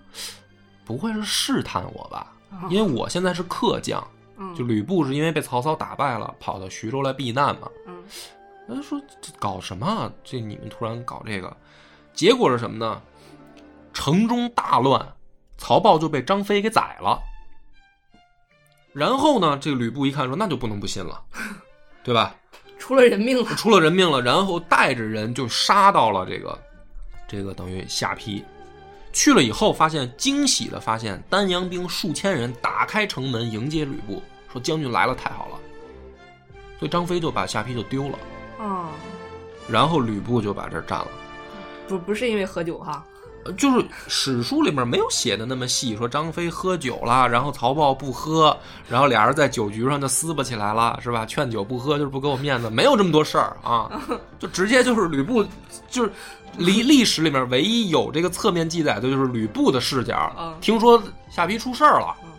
[0.84, 2.32] 不会是试探我吧？
[2.50, 7.68] 啊因为我现在是客将，嗯，就吕布是因为被曹操打败了，跑到徐州来避难嘛。
[7.86, 8.02] 嗯
[8.66, 10.10] 他说这搞什么啊？
[10.24, 11.54] 这你们突然搞这个，
[12.14, 13.02] 结果是什么呢？
[13.92, 15.13] 城中大乱，
[15.56, 17.20] 曹豹就被张飞给宰了。
[18.92, 21.20] 然后呢，这个吕布一看说，那就不能不信了，
[22.04, 22.34] 对吧？
[22.78, 23.44] 出了人命了。
[23.56, 26.58] 出了人命了，然后带着人就杀到了这个
[27.26, 28.44] 这个等于下邳。
[29.12, 35.58] 去了以后，发现惊喜的发现丹阳兵数千人打开城门迎接吕布，说将军来了，太好了。
[36.78, 38.18] 所以张飞就把下邳就丢了，
[38.58, 38.88] 哦，
[39.68, 41.08] 然后吕布就把这儿占了。
[41.88, 43.04] 不不是因为喝酒哈。
[43.44, 48.56] 呃就是史书里面没有写的那么细，说张飞喝酒了，然后曹豹不喝，
[48.88, 51.26] 然后俩人在酒局上就撕巴起来了，是吧？
[51.26, 53.90] 劝酒不喝就是不给我面子，没有这么多事儿啊，
[54.38, 55.44] 就直接就是吕布，
[55.88, 56.10] 就是
[56.56, 62.30] 历历史里面唯一有这个侧面记载的就是吕布的视角嗯，听说下邳出事儿了嗯，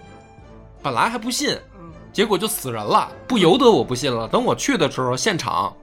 [0.82, 4.26] 本来还不信，嗯结果就死人了，不由得我不信了。
[4.30, 5.76] 等我去的时候，现场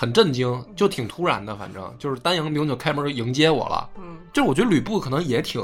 [0.00, 3.90] 很震惊，就挺突然的，反正就是丹阳兵就开门迎接我了。
[3.98, 5.60] 嗯就是我觉得吕布可能也挺，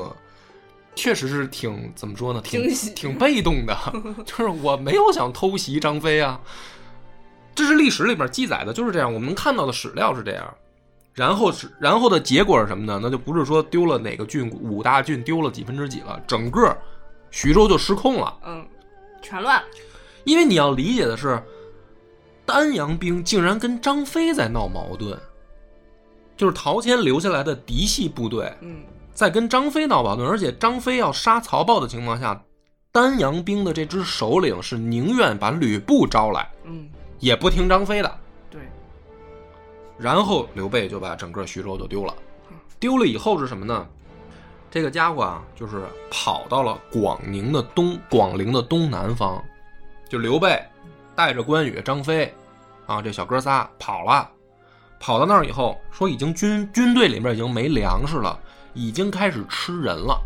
[0.96, 3.76] 确实是挺怎么说呢，挺挺被动的，
[4.26, 6.40] 就是我没有想偷袭张飞啊，
[7.54, 10.52] 这是历史里面记载的，就是这样，我们能看到的史料是这样。
[11.12, 12.98] 然后是，然后的结果是什么呢？
[13.00, 16.76] 那就不是说丢了哪个郡，五大郡丢了几分之几了，整个
[17.30, 18.36] 徐州就失控了。
[18.44, 18.66] 嗯，
[19.22, 19.62] 全乱。
[20.24, 21.40] 因为你要理解的是，
[22.46, 25.18] 丹阳兵竟然跟张飞在闹矛盾，
[26.36, 28.82] 就是陶谦留下来的嫡系部队嗯。
[29.12, 32.42] 在跟张飞闹矛盾，而且张飞要杀曹豹的情况下，
[32.90, 36.88] 丹阳兵的这支首领是宁愿把吕布招来，嗯，
[37.20, 38.18] 也不听张飞的。
[38.50, 38.60] 对，
[39.96, 42.12] 然后刘备就把整个徐州就丢了，
[42.80, 43.86] 丢了以后是什么呢？
[44.68, 49.40] 这个家伙啊，就是跑到了广宁的东广陵的东南方，
[50.08, 50.60] 就刘备
[51.14, 52.32] 带着关羽、张飞
[52.86, 54.28] 啊这小哥仨跑了，
[54.98, 58.38] 跑到那儿以后，说已经军军队里面已经没粮食了，
[58.72, 60.20] 已经开始吃人了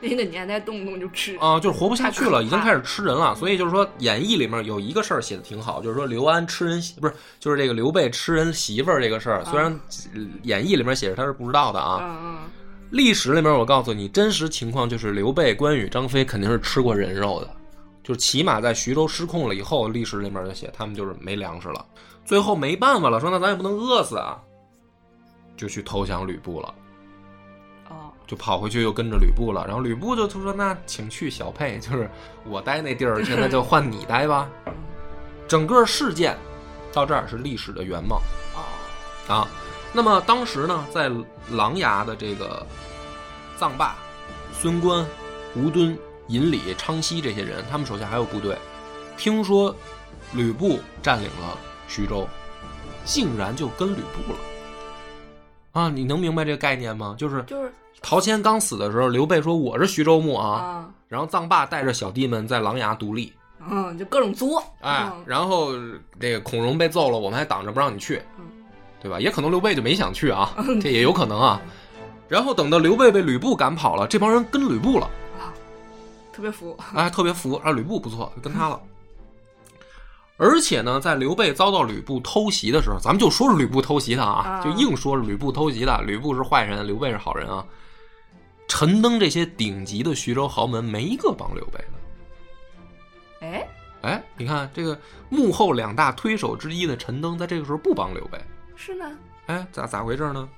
[0.00, 3.34] 那个年代动不动就吃，啊，就是活不下去了，已经开始吃人了。
[3.34, 9.72] 所以就是说，演义里面有一个事儿写的挺好，就是说刘安吃人媳不是，就是这个刘备吃人媳妇儿这个事儿，虽然
[10.14, 12.38] 呃演义里面写着他是不知道的啊，嗯嗯，
[12.90, 17.48] 历史里面我告诉你，真实情况就是刘备、关羽、张飞肯定是吃过人肉的，
[18.04, 21.84] 就是起码在徐州失控了以后，历史里面就写他们就是没粮食了，
[22.24, 24.38] 最后没办法了，说那咱也不能饿死啊，
[25.56, 26.74] 就去投降吕布了。
[27.88, 32.10] 哦，就跑回去又跟着吕布了，然后吕布就就说：“那请去小沛，就是
[32.44, 34.48] 我待那地儿，现在就换你待吧。
[35.48, 36.36] ”整个事件
[36.92, 38.20] 到这儿是历史的原貌
[38.54, 38.60] 哦，
[39.32, 39.48] 啊。
[39.92, 41.08] 那么当时呢，在
[41.50, 42.66] 琅琊的这个
[43.58, 43.94] 臧霸、
[44.52, 45.06] 孙观、
[45.54, 45.96] 吴敦、
[46.28, 48.56] 尹礼、昌熙这些人，他们手下还有部队，
[49.16, 49.74] 听说
[50.32, 52.26] 吕布占领了徐州，
[53.04, 54.38] 竟然就跟吕布了。
[55.72, 57.14] 啊，你能明白这个概念吗？
[57.18, 63.32] 就是就是陶谦刚死的时候，刘备说我是徐州牧啊，啊，然后臧霸带着小弟们在琅琊独立，
[63.68, 65.72] 嗯，就各种作，哎，嗯然后
[66.20, 68.44] 这个孔融被揍了，我们还挡着不让你去嗯，
[69.02, 69.20] 对吧？
[69.20, 71.60] 也可能刘备就没想去啊，这也有可能啊。
[72.28, 75.10] 然后等到刘备被吕布赶跑了，这帮人跟吕布了，
[76.34, 78.80] 特别服， 哎，特别服啊，吕布不错，就跟他了。
[80.36, 87.64] 而且呢，在刘备遭到吕布偷袭的时候，咱们就说是吕布偷袭他啊，啊就硬说是吕布偷袭的，吕布是坏人，刘备是好人啊。
[88.66, 93.46] 陈登这些顶级的徐州豪门没一个帮刘备的。
[93.46, 93.68] 哎，
[94.02, 98.38] 哎，你看这个幕后两大推手之一的陈登，在这个时候不帮刘备，
[98.74, 99.16] 是呢，
[99.46, 100.48] 哎，咋咋回事呢？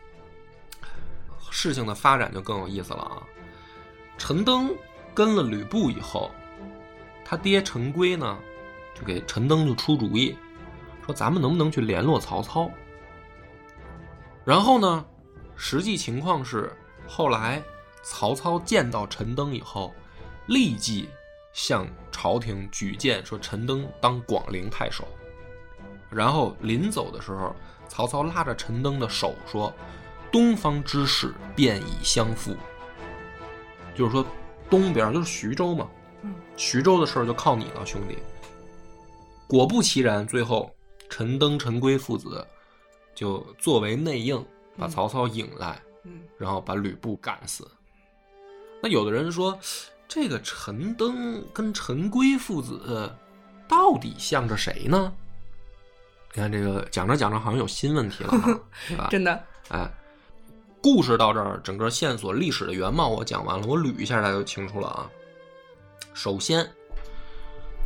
[1.50, 3.22] 事情的发展就更有意思了啊！
[4.18, 4.68] 陈登
[5.16, 6.31] 跟了吕布以后，
[7.24, 8.38] 他爹陈规呢，
[8.94, 10.37] 就给陈登就出主意，
[11.07, 12.70] 说咱们能不能去联络曹操？
[14.44, 15.07] 然后呢，
[15.57, 16.70] 实际情况是，
[17.09, 17.62] 后来
[18.02, 19.94] 曹操见到陈登以后，
[20.48, 21.09] 立即
[21.55, 25.09] 向朝廷举荐说陈登当广陵太守。
[26.11, 27.57] 然后临走的时候，
[27.88, 29.72] 曹操拉着陈登的手说
[30.31, 32.55] ：“东方之事便已相负。”
[33.96, 34.24] 就是说，
[34.70, 35.88] 东边就是徐州嘛，
[36.22, 38.18] 嗯徐州的事儿就靠你了，兄弟。
[39.46, 40.74] 果不其然，最后
[41.09, 42.44] 陈登、陈规父子
[43.14, 44.37] 就作为内应，
[44.76, 47.68] 把嗯曹操引来，嗯，然后把吕布干死。
[48.83, 49.59] 那有的人说，
[50.09, 53.11] 这个陈登跟陈规父子
[53.68, 55.12] 到底向着谁呢？
[56.35, 59.09] 你看这个讲着讲着好像有新问题了啊， 对吧？
[59.11, 59.90] 真的，哎，
[60.87, 65.11] 故事到这儿，整个线索、历史的原貌我讲完了，我捋一下大家就清楚了啊。
[66.14, 66.64] 首先，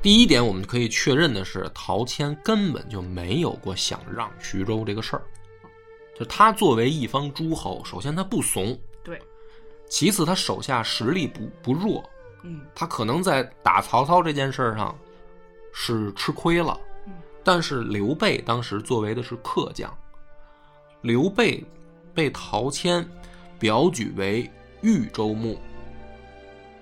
[0.03, 5.23] 第一点我们可以确认的是，陶谦根本就没有过想让徐州这个事儿。
[6.15, 9.19] 就他作为一方诸侯，首先他不怂，对，
[9.89, 12.05] 其次他手下实力不不弱，
[12.43, 12.61] 嗯。
[12.75, 14.95] 他可能在打曹操这件事儿上
[15.73, 16.79] 是吃亏了。
[17.07, 19.91] 嗯，但是刘备当时作为的是客将，
[21.01, 21.65] 刘备
[22.15, 23.07] 被陶谦
[23.59, 24.51] 表举为
[24.83, 25.59] 豫州牧，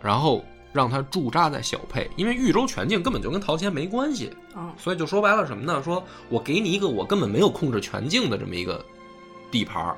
[0.02, 5.82] 然后让他驻扎在小沛，因为豫州全境根本就跟陶谦没关系，嗯所以就说白了什么呢？
[5.82, 8.84] 说我给你一个我根本没有控制全境的这么一个
[9.50, 9.96] 地盘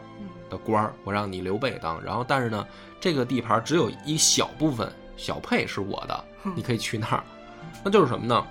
[0.49, 2.66] 的官儿，我让你刘备当，然后但是呢，
[3.01, 6.25] 这个地盘只有一小部分小沛是我的，
[6.57, 7.23] 你可以去那儿。
[7.85, 8.47] 那就是什么呢？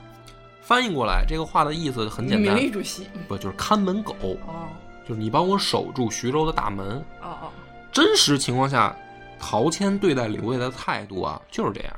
[0.62, 4.14] 翻译过来，这个话的意思很简单，主席，不就是看门狗，
[4.46, 4.70] 哦
[5.10, 7.04] 就是你帮我守住徐州的大门。
[7.20, 7.52] 哦哦，
[7.92, 8.96] 真实情况下，
[9.40, 11.94] 陶谦对待刘备的态度啊，就是这样。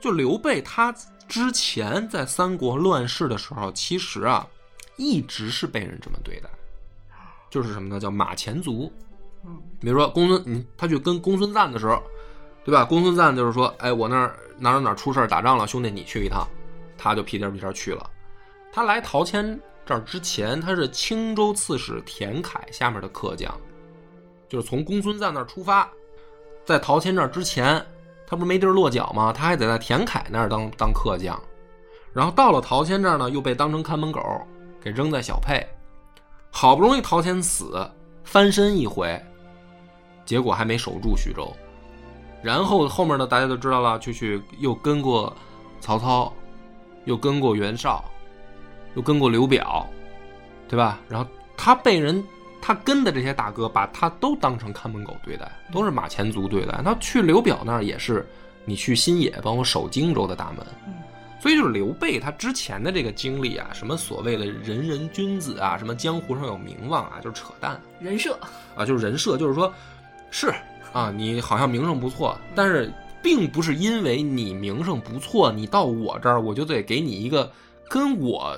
[0.00, 0.92] 就刘备他
[1.28, 4.44] 之前在三国乱世的时候，其实啊，
[4.96, 6.50] 一直是被人这么对待，
[7.48, 8.00] 就是什么呢？
[8.00, 8.92] 叫马前卒。
[9.44, 12.02] 嗯比如说公孙，你他去跟公孙瓒的时候，
[12.64, 12.84] 对吧？
[12.84, 16.48] 公孙瓒就是说，哎，我那儿哪儿哪儿出事儿打仗了，兄弟你去一趟，
[16.98, 18.10] 他就屁颠屁颠去了。
[18.72, 23.52] 他来陶谦这儿之前，他是青州刺史田凯下面的客将，
[24.48, 25.90] 就是从公孙瓒那儿出发，
[26.64, 27.84] 在陶谦这儿之前，
[28.26, 29.32] 他不是没地儿落脚吗？
[29.32, 31.40] 他还得在田凯那儿当当客将，
[32.12, 34.20] 然后到了陶谦这儿呢，又被当成看门狗，
[34.80, 35.66] 给扔在小沛。
[36.50, 37.90] 好不容易陶谦死，
[38.24, 39.20] 翻身一回，
[40.24, 41.50] 结果还没守住徐州。
[42.42, 45.34] 然后后面呢，大家都知道了，就去又跟过
[45.80, 46.32] 曹操，
[47.04, 48.04] 又跟过袁绍，
[48.94, 49.88] 又跟过刘表，
[50.68, 51.00] 对吧？
[51.08, 52.22] 然后他被人
[52.60, 56.80] 他跟的这些大哥，把他都当成看门狗对待，都是马前卒对待。
[56.84, 58.26] 他去刘表那儿也是，
[58.64, 60.66] 你去新野帮我守荆州的大门。
[61.40, 68.38] 所以就是刘备他之前的这个经历啊，什么所谓的人人君子啊，什么江湖上有名望啊，就是扯淡人设，
[68.76, 69.72] 啊，就是人设，就是说，
[70.30, 70.54] 是
[70.92, 77.50] 啊，你好像名声不错，但是并不是因为你名声不错，你到我这儿我就得给你一个
[77.88, 78.56] 跟我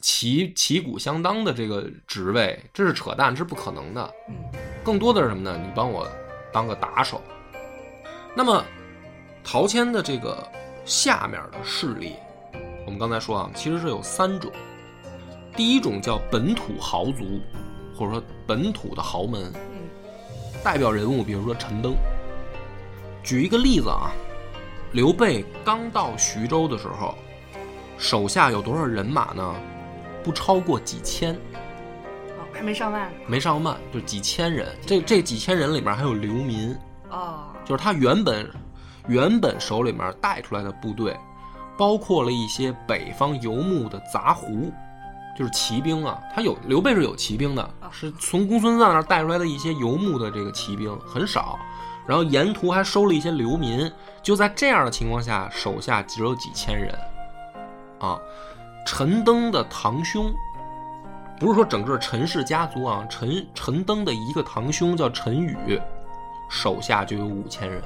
[0.00, 4.14] 旗旗鼓相当的这个职位，这是扯淡，这是不可能的。
[4.28, 4.34] 嗯
[4.82, 5.60] 更多的是什么呢？
[5.62, 6.08] 你帮我
[6.50, 7.20] 当个打手。
[8.34, 8.64] 那么，
[9.44, 10.42] 陶谦的这个
[10.86, 12.14] 下面的势力，
[12.86, 14.50] 我们刚才说啊，其实是有三种。
[15.54, 17.42] 第一种叫本土豪族，
[17.94, 19.88] 或者说本土的豪门，嗯
[20.64, 21.94] 代表人物，比如说陈登。
[23.22, 24.12] 举一个例子啊，
[24.92, 27.14] 刘备刚到徐州的时候，
[27.98, 29.54] 手下有多少人马呢？
[30.22, 33.16] 不超过几千，哦，还没上万呢。
[33.26, 34.68] 没上万，就几千人。
[34.86, 36.76] 这这几千人里面还有流民，
[37.10, 38.48] 哦，就是他原本
[39.06, 41.16] 原本手里面带出来的部队，
[41.78, 44.70] 包括了一些北方游牧的杂胡，
[45.38, 46.20] 就是骑兵啊。
[46.34, 51.58] 他有刘备是有骑兵的，是从公孙瓒那儿带出来的一些游牧的这个骑兵很少，
[52.06, 53.90] 然后沿途还收了一些流民。
[54.22, 56.94] 就在这样的情况下，手下只有几千人，
[57.98, 58.20] 啊，
[58.84, 60.32] 陈登的堂兄。
[61.38, 65.80] 不是说整个陈氏家族啊，陈陈登的一个堂兄叫陈宇，
[66.50, 67.80] 手下就有五千人。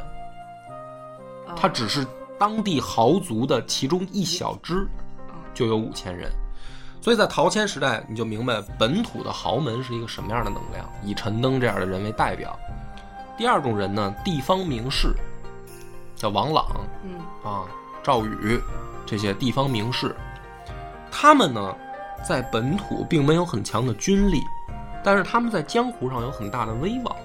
[1.47, 2.05] 哦他只是
[2.37, 4.89] 当地豪族的其中一小支，
[5.55, 6.29] 就有五千人。
[7.01, 12.59] 所以在陶谦时代，你就明白本土的豪门是一个什么样的能量，以陈登这样的人为代表。
[13.37, 15.15] 第二种人呢，地方名士，
[16.17, 16.67] 叫王朗
[17.05, 17.63] 嗯啊、
[18.03, 18.61] 赵宇
[19.07, 20.17] 这些地方名士，
[21.17, 21.77] 他们呢
[22.29, 24.43] 在本土并没有很强的军力，
[25.05, 27.17] 但是他们在江湖上有很大的威望，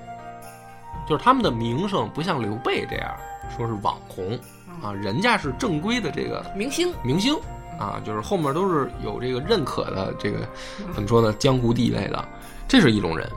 [1.08, 3.18] 就是他们的名声不像刘备这样
[3.58, 4.40] 说是网红
[4.84, 7.36] 啊，人家是正规的这个明星，明星
[7.80, 10.48] 啊，就是后面都是有这个认可的这个
[10.94, 12.24] 怎么说呢，江湖地位的，
[12.68, 13.28] 这是一种人。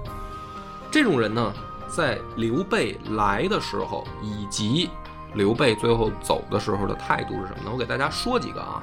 [0.91, 1.51] 这种人呢，
[1.89, 4.91] 在刘备来的时候，以及
[5.33, 7.71] 刘备最后走的时候的态度是什么呢？
[7.73, 8.83] 我给大家说几个啊，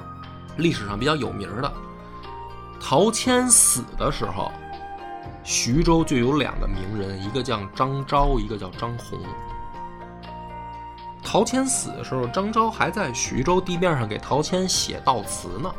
[0.60, 1.72] 历史上比较有名的。
[2.80, 4.50] 陶谦死的时候，
[5.42, 9.18] 徐州就有两个名人，一个叫张昭，一个叫张宏。
[11.22, 15.72] 陶谦死的时候，张昭还在徐州地面上给陶谦写悼词呢。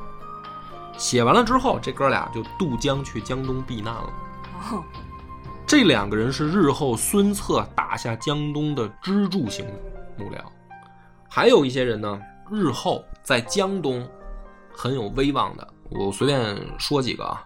[0.97, 4.09] 写完了之后，这哥俩就渡江去江东避难了。
[4.71, 4.83] 哦，
[5.65, 9.65] 这两个人是日后孙策打下江东的支柱型
[10.15, 10.37] 幕僚，
[11.27, 14.07] 还有一些人呢，日后在江东
[14.75, 17.43] 很有威望的，我随便说几个啊，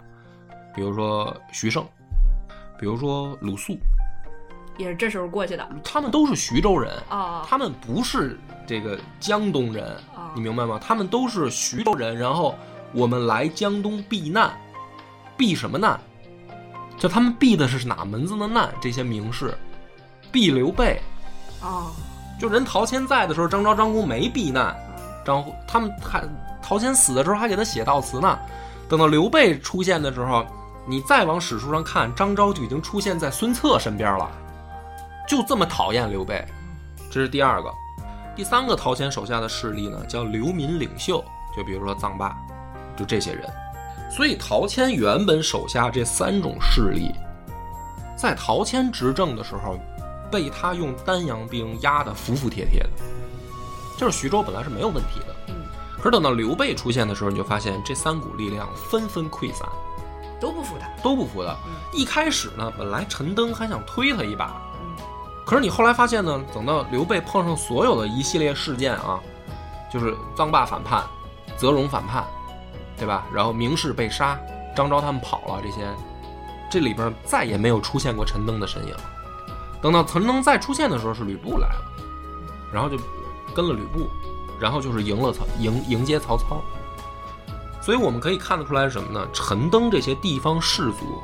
[0.74, 1.86] 比如说徐盛，
[2.80, 3.78] 比如说鲁肃，
[4.78, 5.68] 也是这时候过去的。
[5.84, 10.80] 他们都是徐州人，哦，他们不是这个江东人，哦你明白吗？
[10.82, 12.56] 他们都是徐州人，然后
[12.94, 14.52] 我们来江东避难，
[15.38, 16.00] 避什么难？
[16.98, 18.74] 就他们避的是哪门子的难？
[18.82, 19.54] 这些名士，
[20.32, 21.02] 避刘备。
[21.62, 21.92] 啊，
[22.40, 24.76] 就人陶谦在的时候，张昭、张公没避难，
[25.26, 26.24] 张他们还
[26.68, 28.40] 陶谦死的时候还给他写悼词呢。
[28.90, 30.44] 等到刘备出现的时候，
[30.88, 34.28] 你再往史书上看，张昭就已经出现在孙策身边了，
[35.28, 36.44] 就这么讨厌刘备。
[37.12, 37.72] 这是第二个，
[38.36, 41.24] 第三个陶谦手下的势力呢，叫流民领袖，
[41.56, 42.36] 就比如说臧霸，
[42.98, 43.48] 就这些人。
[44.10, 47.12] 所以陶谦原本手下这三种势力，
[48.18, 49.78] 在陶谦执政的时候，
[50.32, 52.90] 被他用丹阳兵压得服服帖帖的，
[53.98, 55.35] 就是徐州本来是没有问题的。
[56.06, 59.68] 嗯，可是等到刘备出现的时候，你就发现这三股力量纷纷溃散，
[60.40, 60.88] 都不服他。
[61.02, 61.74] 都不服他嗯。
[61.92, 65.04] 一开始呢，本来陈登还想推他一把，嗯，
[65.46, 69.20] 可是你后来发现呢，等到刘备碰上所有的一系列事件啊，
[69.92, 71.04] 就是臧霸反叛，
[71.58, 72.24] 泽荣反叛，
[72.98, 73.26] 对吧？
[73.34, 74.40] 然后明士被杀，
[74.76, 75.88] 张昭他们跑了，这些，
[76.70, 78.94] 这里边再也没有出现过陈登的身影。
[79.82, 81.86] 等到陈登再出现的时候，是吕布来了，
[82.74, 82.98] 然后就
[83.56, 84.10] 跟了吕布，
[84.60, 86.62] 然后就是赢了曹迎迎接曹操。
[87.82, 89.28] 所以我们可以看得出来是什么呢？
[89.32, 91.22] 陈登这些地方士族，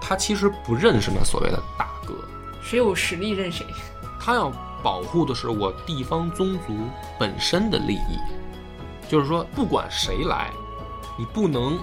[0.00, 2.14] 他其实不认什么所谓的大哥，
[2.62, 3.66] 谁有实力认谁。
[4.20, 4.52] 他要
[4.82, 6.76] 保护的是我地方宗族
[7.18, 8.18] 本身的利益，
[9.08, 10.52] 就是说，不管谁来，
[11.18, 11.76] 你不能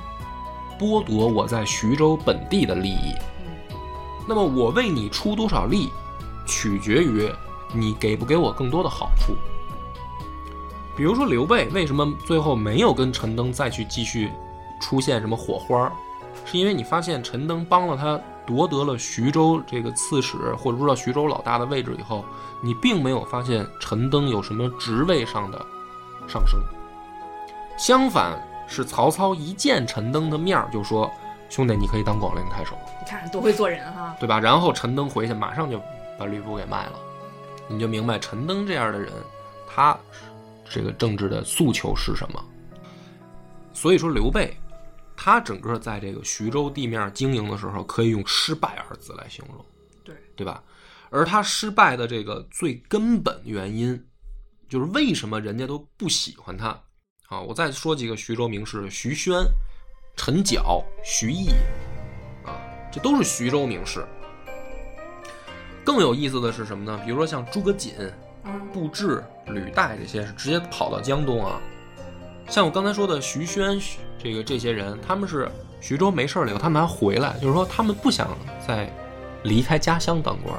[0.79, 3.13] 剥夺我在徐州本地的利益。
[4.27, 5.89] 那么我为你出多少力，
[6.45, 7.29] 取决于
[7.73, 9.35] 你给不给我更多的好处。
[10.97, 14.31] 比如说刘备为什么最后没有跟陈登再去继续
[14.81, 15.91] 出现什么火花，
[16.43, 22.25] 是因为你发现陈登帮了他夺得了徐州这个刺史或者说徐州老大的位置以后，
[22.63, 25.63] 你并没有发现陈登有什么职位上的
[26.27, 26.59] 上升。
[27.77, 31.11] 相反，是曹操一见陈登的面儿就说
[31.47, 34.15] ：“兄弟，你可以当广陵太守。”你看多会做人哈！
[34.19, 34.39] 对吧？
[34.39, 35.79] 然后陈登回去，马上就
[36.17, 36.93] 把吕布给卖了，
[37.67, 39.11] 你就明白陈登这样的人，
[39.69, 39.95] 他
[40.69, 42.43] 这个政治的诉求是什么。
[43.73, 44.57] 所以说，刘备
[45.15, 49.65] 他整个在这个徐州地面经营的时候，可以用失败二字来形容，
[50.03, 50.63] 对对吧？
[51.09, 54.05] 而他失败的这个最根本原因，
[54.67, 56.69] 就是为什么人家都不喜欢他
[57.27, 57.39] 啊？
[57.39, 59.43] 我再说几个徐州名士：徐宣、
[60.15, 61.49] 陈缴、徐毅。
[62.89, 64.07] 这都是徐州名士。
[65.83, 66.99] 更有意思的是什么呢？
[67.05, 67.93] 比如说像诸葛瑾、
[68.73, 71.59] 布置、履带这些，是直接跑到江东啊。
[72.47, 73.79] 像我刚才说的徐宣，
[74.17, 75.49] 这个这些人，他们是
[75.81, 78.29] 徐州没事了以后，他们还回来，就是说他们不想
[78.65, 78.89] 再
[79.43, 80.57] 离开家乡当官，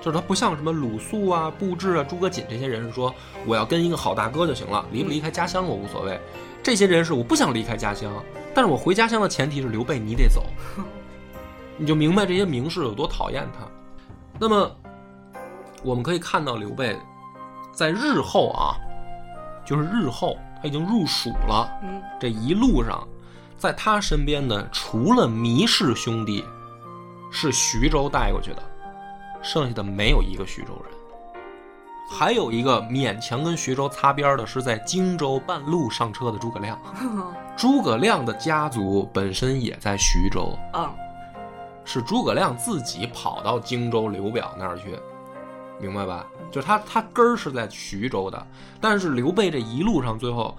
[0.00, 3.14] 就是他不像什么鲁肃啊、布置啊、诸葛瑾这些人是说
[3.46, 6.18] 我要跟一个好大哥就行了，离不离开家乡我无所谓。
[6.62, 8.10] 这些人是我不想离开家乡，
[8.54, 10.44] 但是我回家乡的前提是刘备你得走。
[11.76, 13.66] 你就明白这些名士有多讨厌他。
[14.38, 14.70] 那么，
[15.82, 16.96] 我们可以看到刘备
[17.74, 18.76] 在日后啊，
[19.64, 21.68] 就是日后他已经入蜀了。
[21.82, 23.06] 嗯，这一路上，
[23.58, 26.44] 在他身边的除了糜氏兄弟
[27.30, 28.62] 是徐州带过去的，
[29.42, 30.94] 剩下的没有一个徐州人。
[32.08, 36.78] 还有一个勉强跟徐州擦边的，是在荆州半路上车的诸葛亮。
[37.56, 40.56] 诸葛亮的家族本身也在徐州。
[40.74, 40.88] 嗯。
[41.86, 44.98] 是诸葛亮自己跑到荆州刘表那儿去，
[45.80, 46.24] 明白吧？
[46.50, 48.46] 就是他他根儿是在徐州的，
[48.80, 50.56] 但是刘备这一路上最后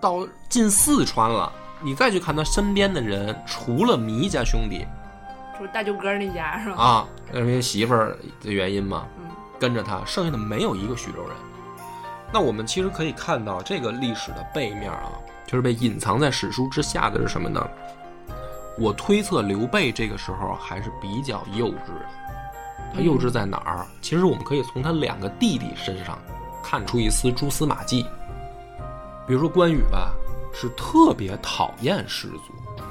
[0.00, 1.50] 到进四川了，
[1.80, 4.86] 你再去看他身边的人，除了糜家兄弟，
[5.58, 6.76] 就是大舅哥那家是吧？
[6.76, 11.36] 啊，因为媳妇儿的原因嘛，嗯，跟着他，剩下的没有一个徐州人。
[12.32, 15.12] 那我们其实可以看到这个历史的背面啊，
[15.46, 17.66] 就是被隐藏在史书之下的是什么呢？
[18.78, 22.06] 我推测刘备这个时候还是比较幼稚的，
[22.94, 23.86] 他幼稚在哪儿？
[24.00, 26.18] 其实我们可以从他两个弟弟身上
[26.62, 28.04] 看出一丝蛛丝马迹。
[29.26, 30.12] 比如说关羽吧，
[30.52, 32.82] 是特别讨厌士族，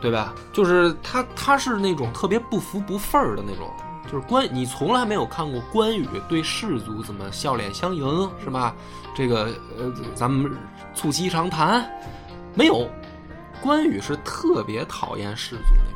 [0.00, 0.34] 对吧？
[0.52, 3.68] 就是他他是那种特别不服不忿儿的那种，
[4.04, 8.74] 就是关你从来没有看过关羽对士族怎么笑脸相迎，是吧？
[9.14, 10.50] 这个呃，咱们
[10.94, 11.84] 促膝长谈，
[12.54, 12.88] 没有。
[13.62, 15.93] 关羽是特别讨厌士族那种人，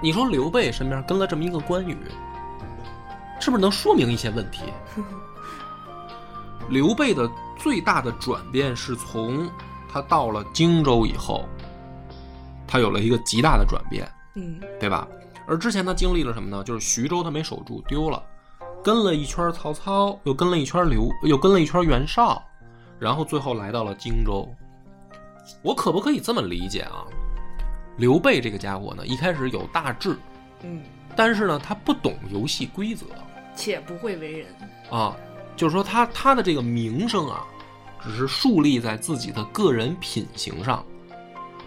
[0.00, 1.96] 你说刘备身边跟了这么一个关羽，
[3.40, 4.62] 是不是能说明一些问题？
[6.68, 7.28] 刘备的
[7.58, 9.50] 最大的转变是从
[9.92, 11.44] 他到了荆州以后，
[12.66, 15.06] 他有了一个极大的转变，嗯，对吧？
[15.46, 16.62] 而之前他经历了什么呢？
[16.62, 18.22] 就是徐州他没守住，丢了，
[18.84, 22.40] 跟了一圈曹操，又跟了一圈刘，又跟了一圈袁绍，
[23.00, 24.48] 然后最后来到了荆州。
[25.62, 27.04] 我可不可以这么理解啊？
[28.00, 30.16] 刘备这个家伙呢，一开始有大志，
[30.62, 30.80] 嗯，
[31.14, 33.04] 但是呢，他不懂游戏规则，
[33.54, 34.46] 且不会为人
[34.90, 35.14] 啊。
[35.54, 37.44] 就是说，他他的这个名声啊，
[38.02, 40.82] 只是树立在自己的个人品行上，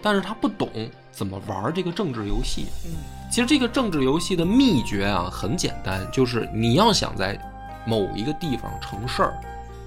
[0.02, 0.68] 但是他不懂
[1.12, 2.66] 怎么玩这个政治游戏。
[2.84, 2.92] 嗯，
[3.32, 7.40] 其实这个政治游戏的秘诀啊，很简单，就是你要想在
[7.86, 9.40] 某一个地方成事儿，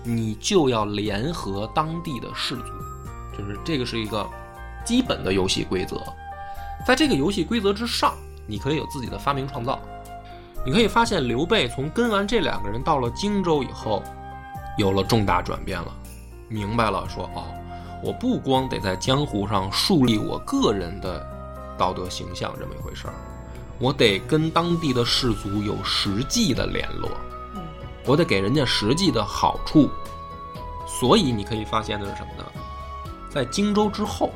[0.05, 2.67] 你就要联合当地的士族。
[3.37, 4.25] 就是这个是一个
[4.85, 6.01] 基本的游戏规则，
[6.87, 8.14] 在这个游戏规则之上，
[8.47, 9.76] 你可以有自己的发明创造。
[10.64, 14.05] 你可以发现，刘备从跟完这两个人到了荆州以后，
[14.78, 15.93] 有了重大转变了，
[16.49, 17.43] 明白了，说哦，
[18.05, 21.26] 我不光得在江湖上树立我个人的
[21.76, 23.14] 道德形象这么一回事儿，
[23.80, 27.11] 我得跟当地的士族有实际的联络，
[28.05, 29.91] 我得给人家实际的好处。
[30.87, 32.45] 所以你可以发现的是什么呢？
[33.28, 34.30] 在荆州之后，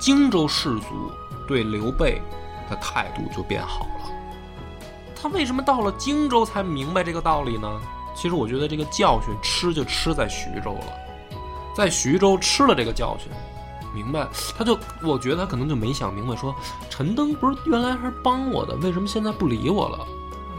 [0.00, 1.10] 荆州士族
[1.52, 2.22] 对刘备
[2.70, 4.10] 的态度就变好了。
[5.14, 7.68] 他为什么到了荆州才明白这个道理呢？
[8.14, 10.92] 其实我觉得这个教训吃就吃在徐州了，
[11.76, 13.30] 在徐州吃了这个教训，
[13.94, 14.26] 明白
[14.56, 16.54] 他就我觉得他可能就没想明白，说
[16.90, 20.06] 陈登不是原来还是帮我的，为什么现在不理我了？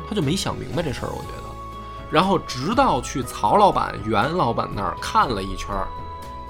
[0.08, 1.44] 他就没想明白这事儿，我觉得。
[2.10, 5.76] 然后直到去曹老板、袁老板那儿看了一圈，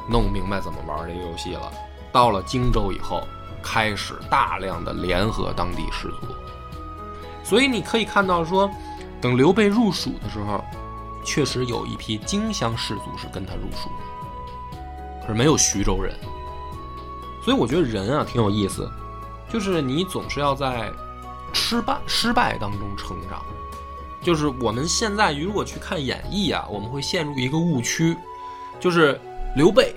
[0.09, 1.71] 弄明白怎么玩这个游戏了。
[2.11, 3.21] 到了荆州以后，
[3.63, 6.27] 开始大量的联合当地士族。
[7.43, 8.69] 所以你可以看到说，
[9.19, 10.63] 等刘备入蜀的时候，
[11.23, 14.77] 确实有一批荆襄士族是跟他入蜀的，
[15.21, 16.13] 可是没有徐州人。
[17.43, 18.89] 所以我觉得人啊挺有意思，
[19.49, 20.91] 就是你总是要在
[21.53, 23.41] 失败失败当中成长。
[24.21, 28.15] 就是我们现在如果去看演义啊，我们会陷入一个误区，
[28.79, 29.19] 就是
[29.53, 29.93] 刘备、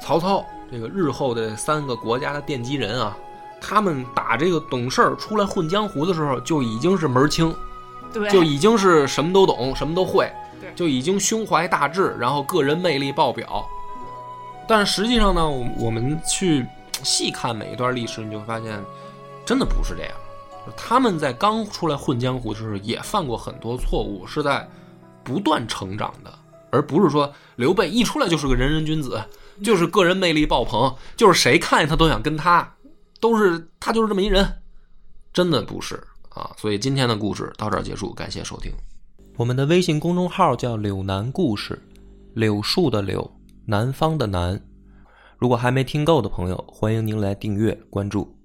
[0.00, 3.14] 曹操这个日后的三个国家的奠基人啊，
[3.60, 7.54] 他们打这个懂事儿出来混江湖的时候，就已经是门儿清，
[8.10, 13.68] 对，就已经是什么都懂，什么都会对，就已经胸怀大志，然后个人魅力爆表。
[14.66, 16.64] 但是实际上呢，我我们去
[17.02, 18.82] 细看每一段历史，你就会发现，
[19.44, 20.12] 真的不是这样。
[20.74, 24.66] 他们在刚出来混江湖的时候，也犯过很多错误，是在
[25.22, 26.32] 不断成长的，
[26.70, 29.20] 而不是说刘备一出来就是个人人君子，
[29.62, 32.76] 就是个人魅力爆棚，就是谁看见他都想跟他，
[33.20, 34.60] 都是他就是这么一人，
[35.32, 36.50] 真的不是啊。
[36.56, 38.72] 所以今天的故事到这儿结束，感谢收听。
[39.36, 41.80] 我们的微信公众号叫“柳南故事”，
[42.34, 43.30] 柳树的柳，
[43.64, 44.60] 南方的南。
[45.38, 48.36] 如果还没听够的朋友，欢迎您来订阅关注。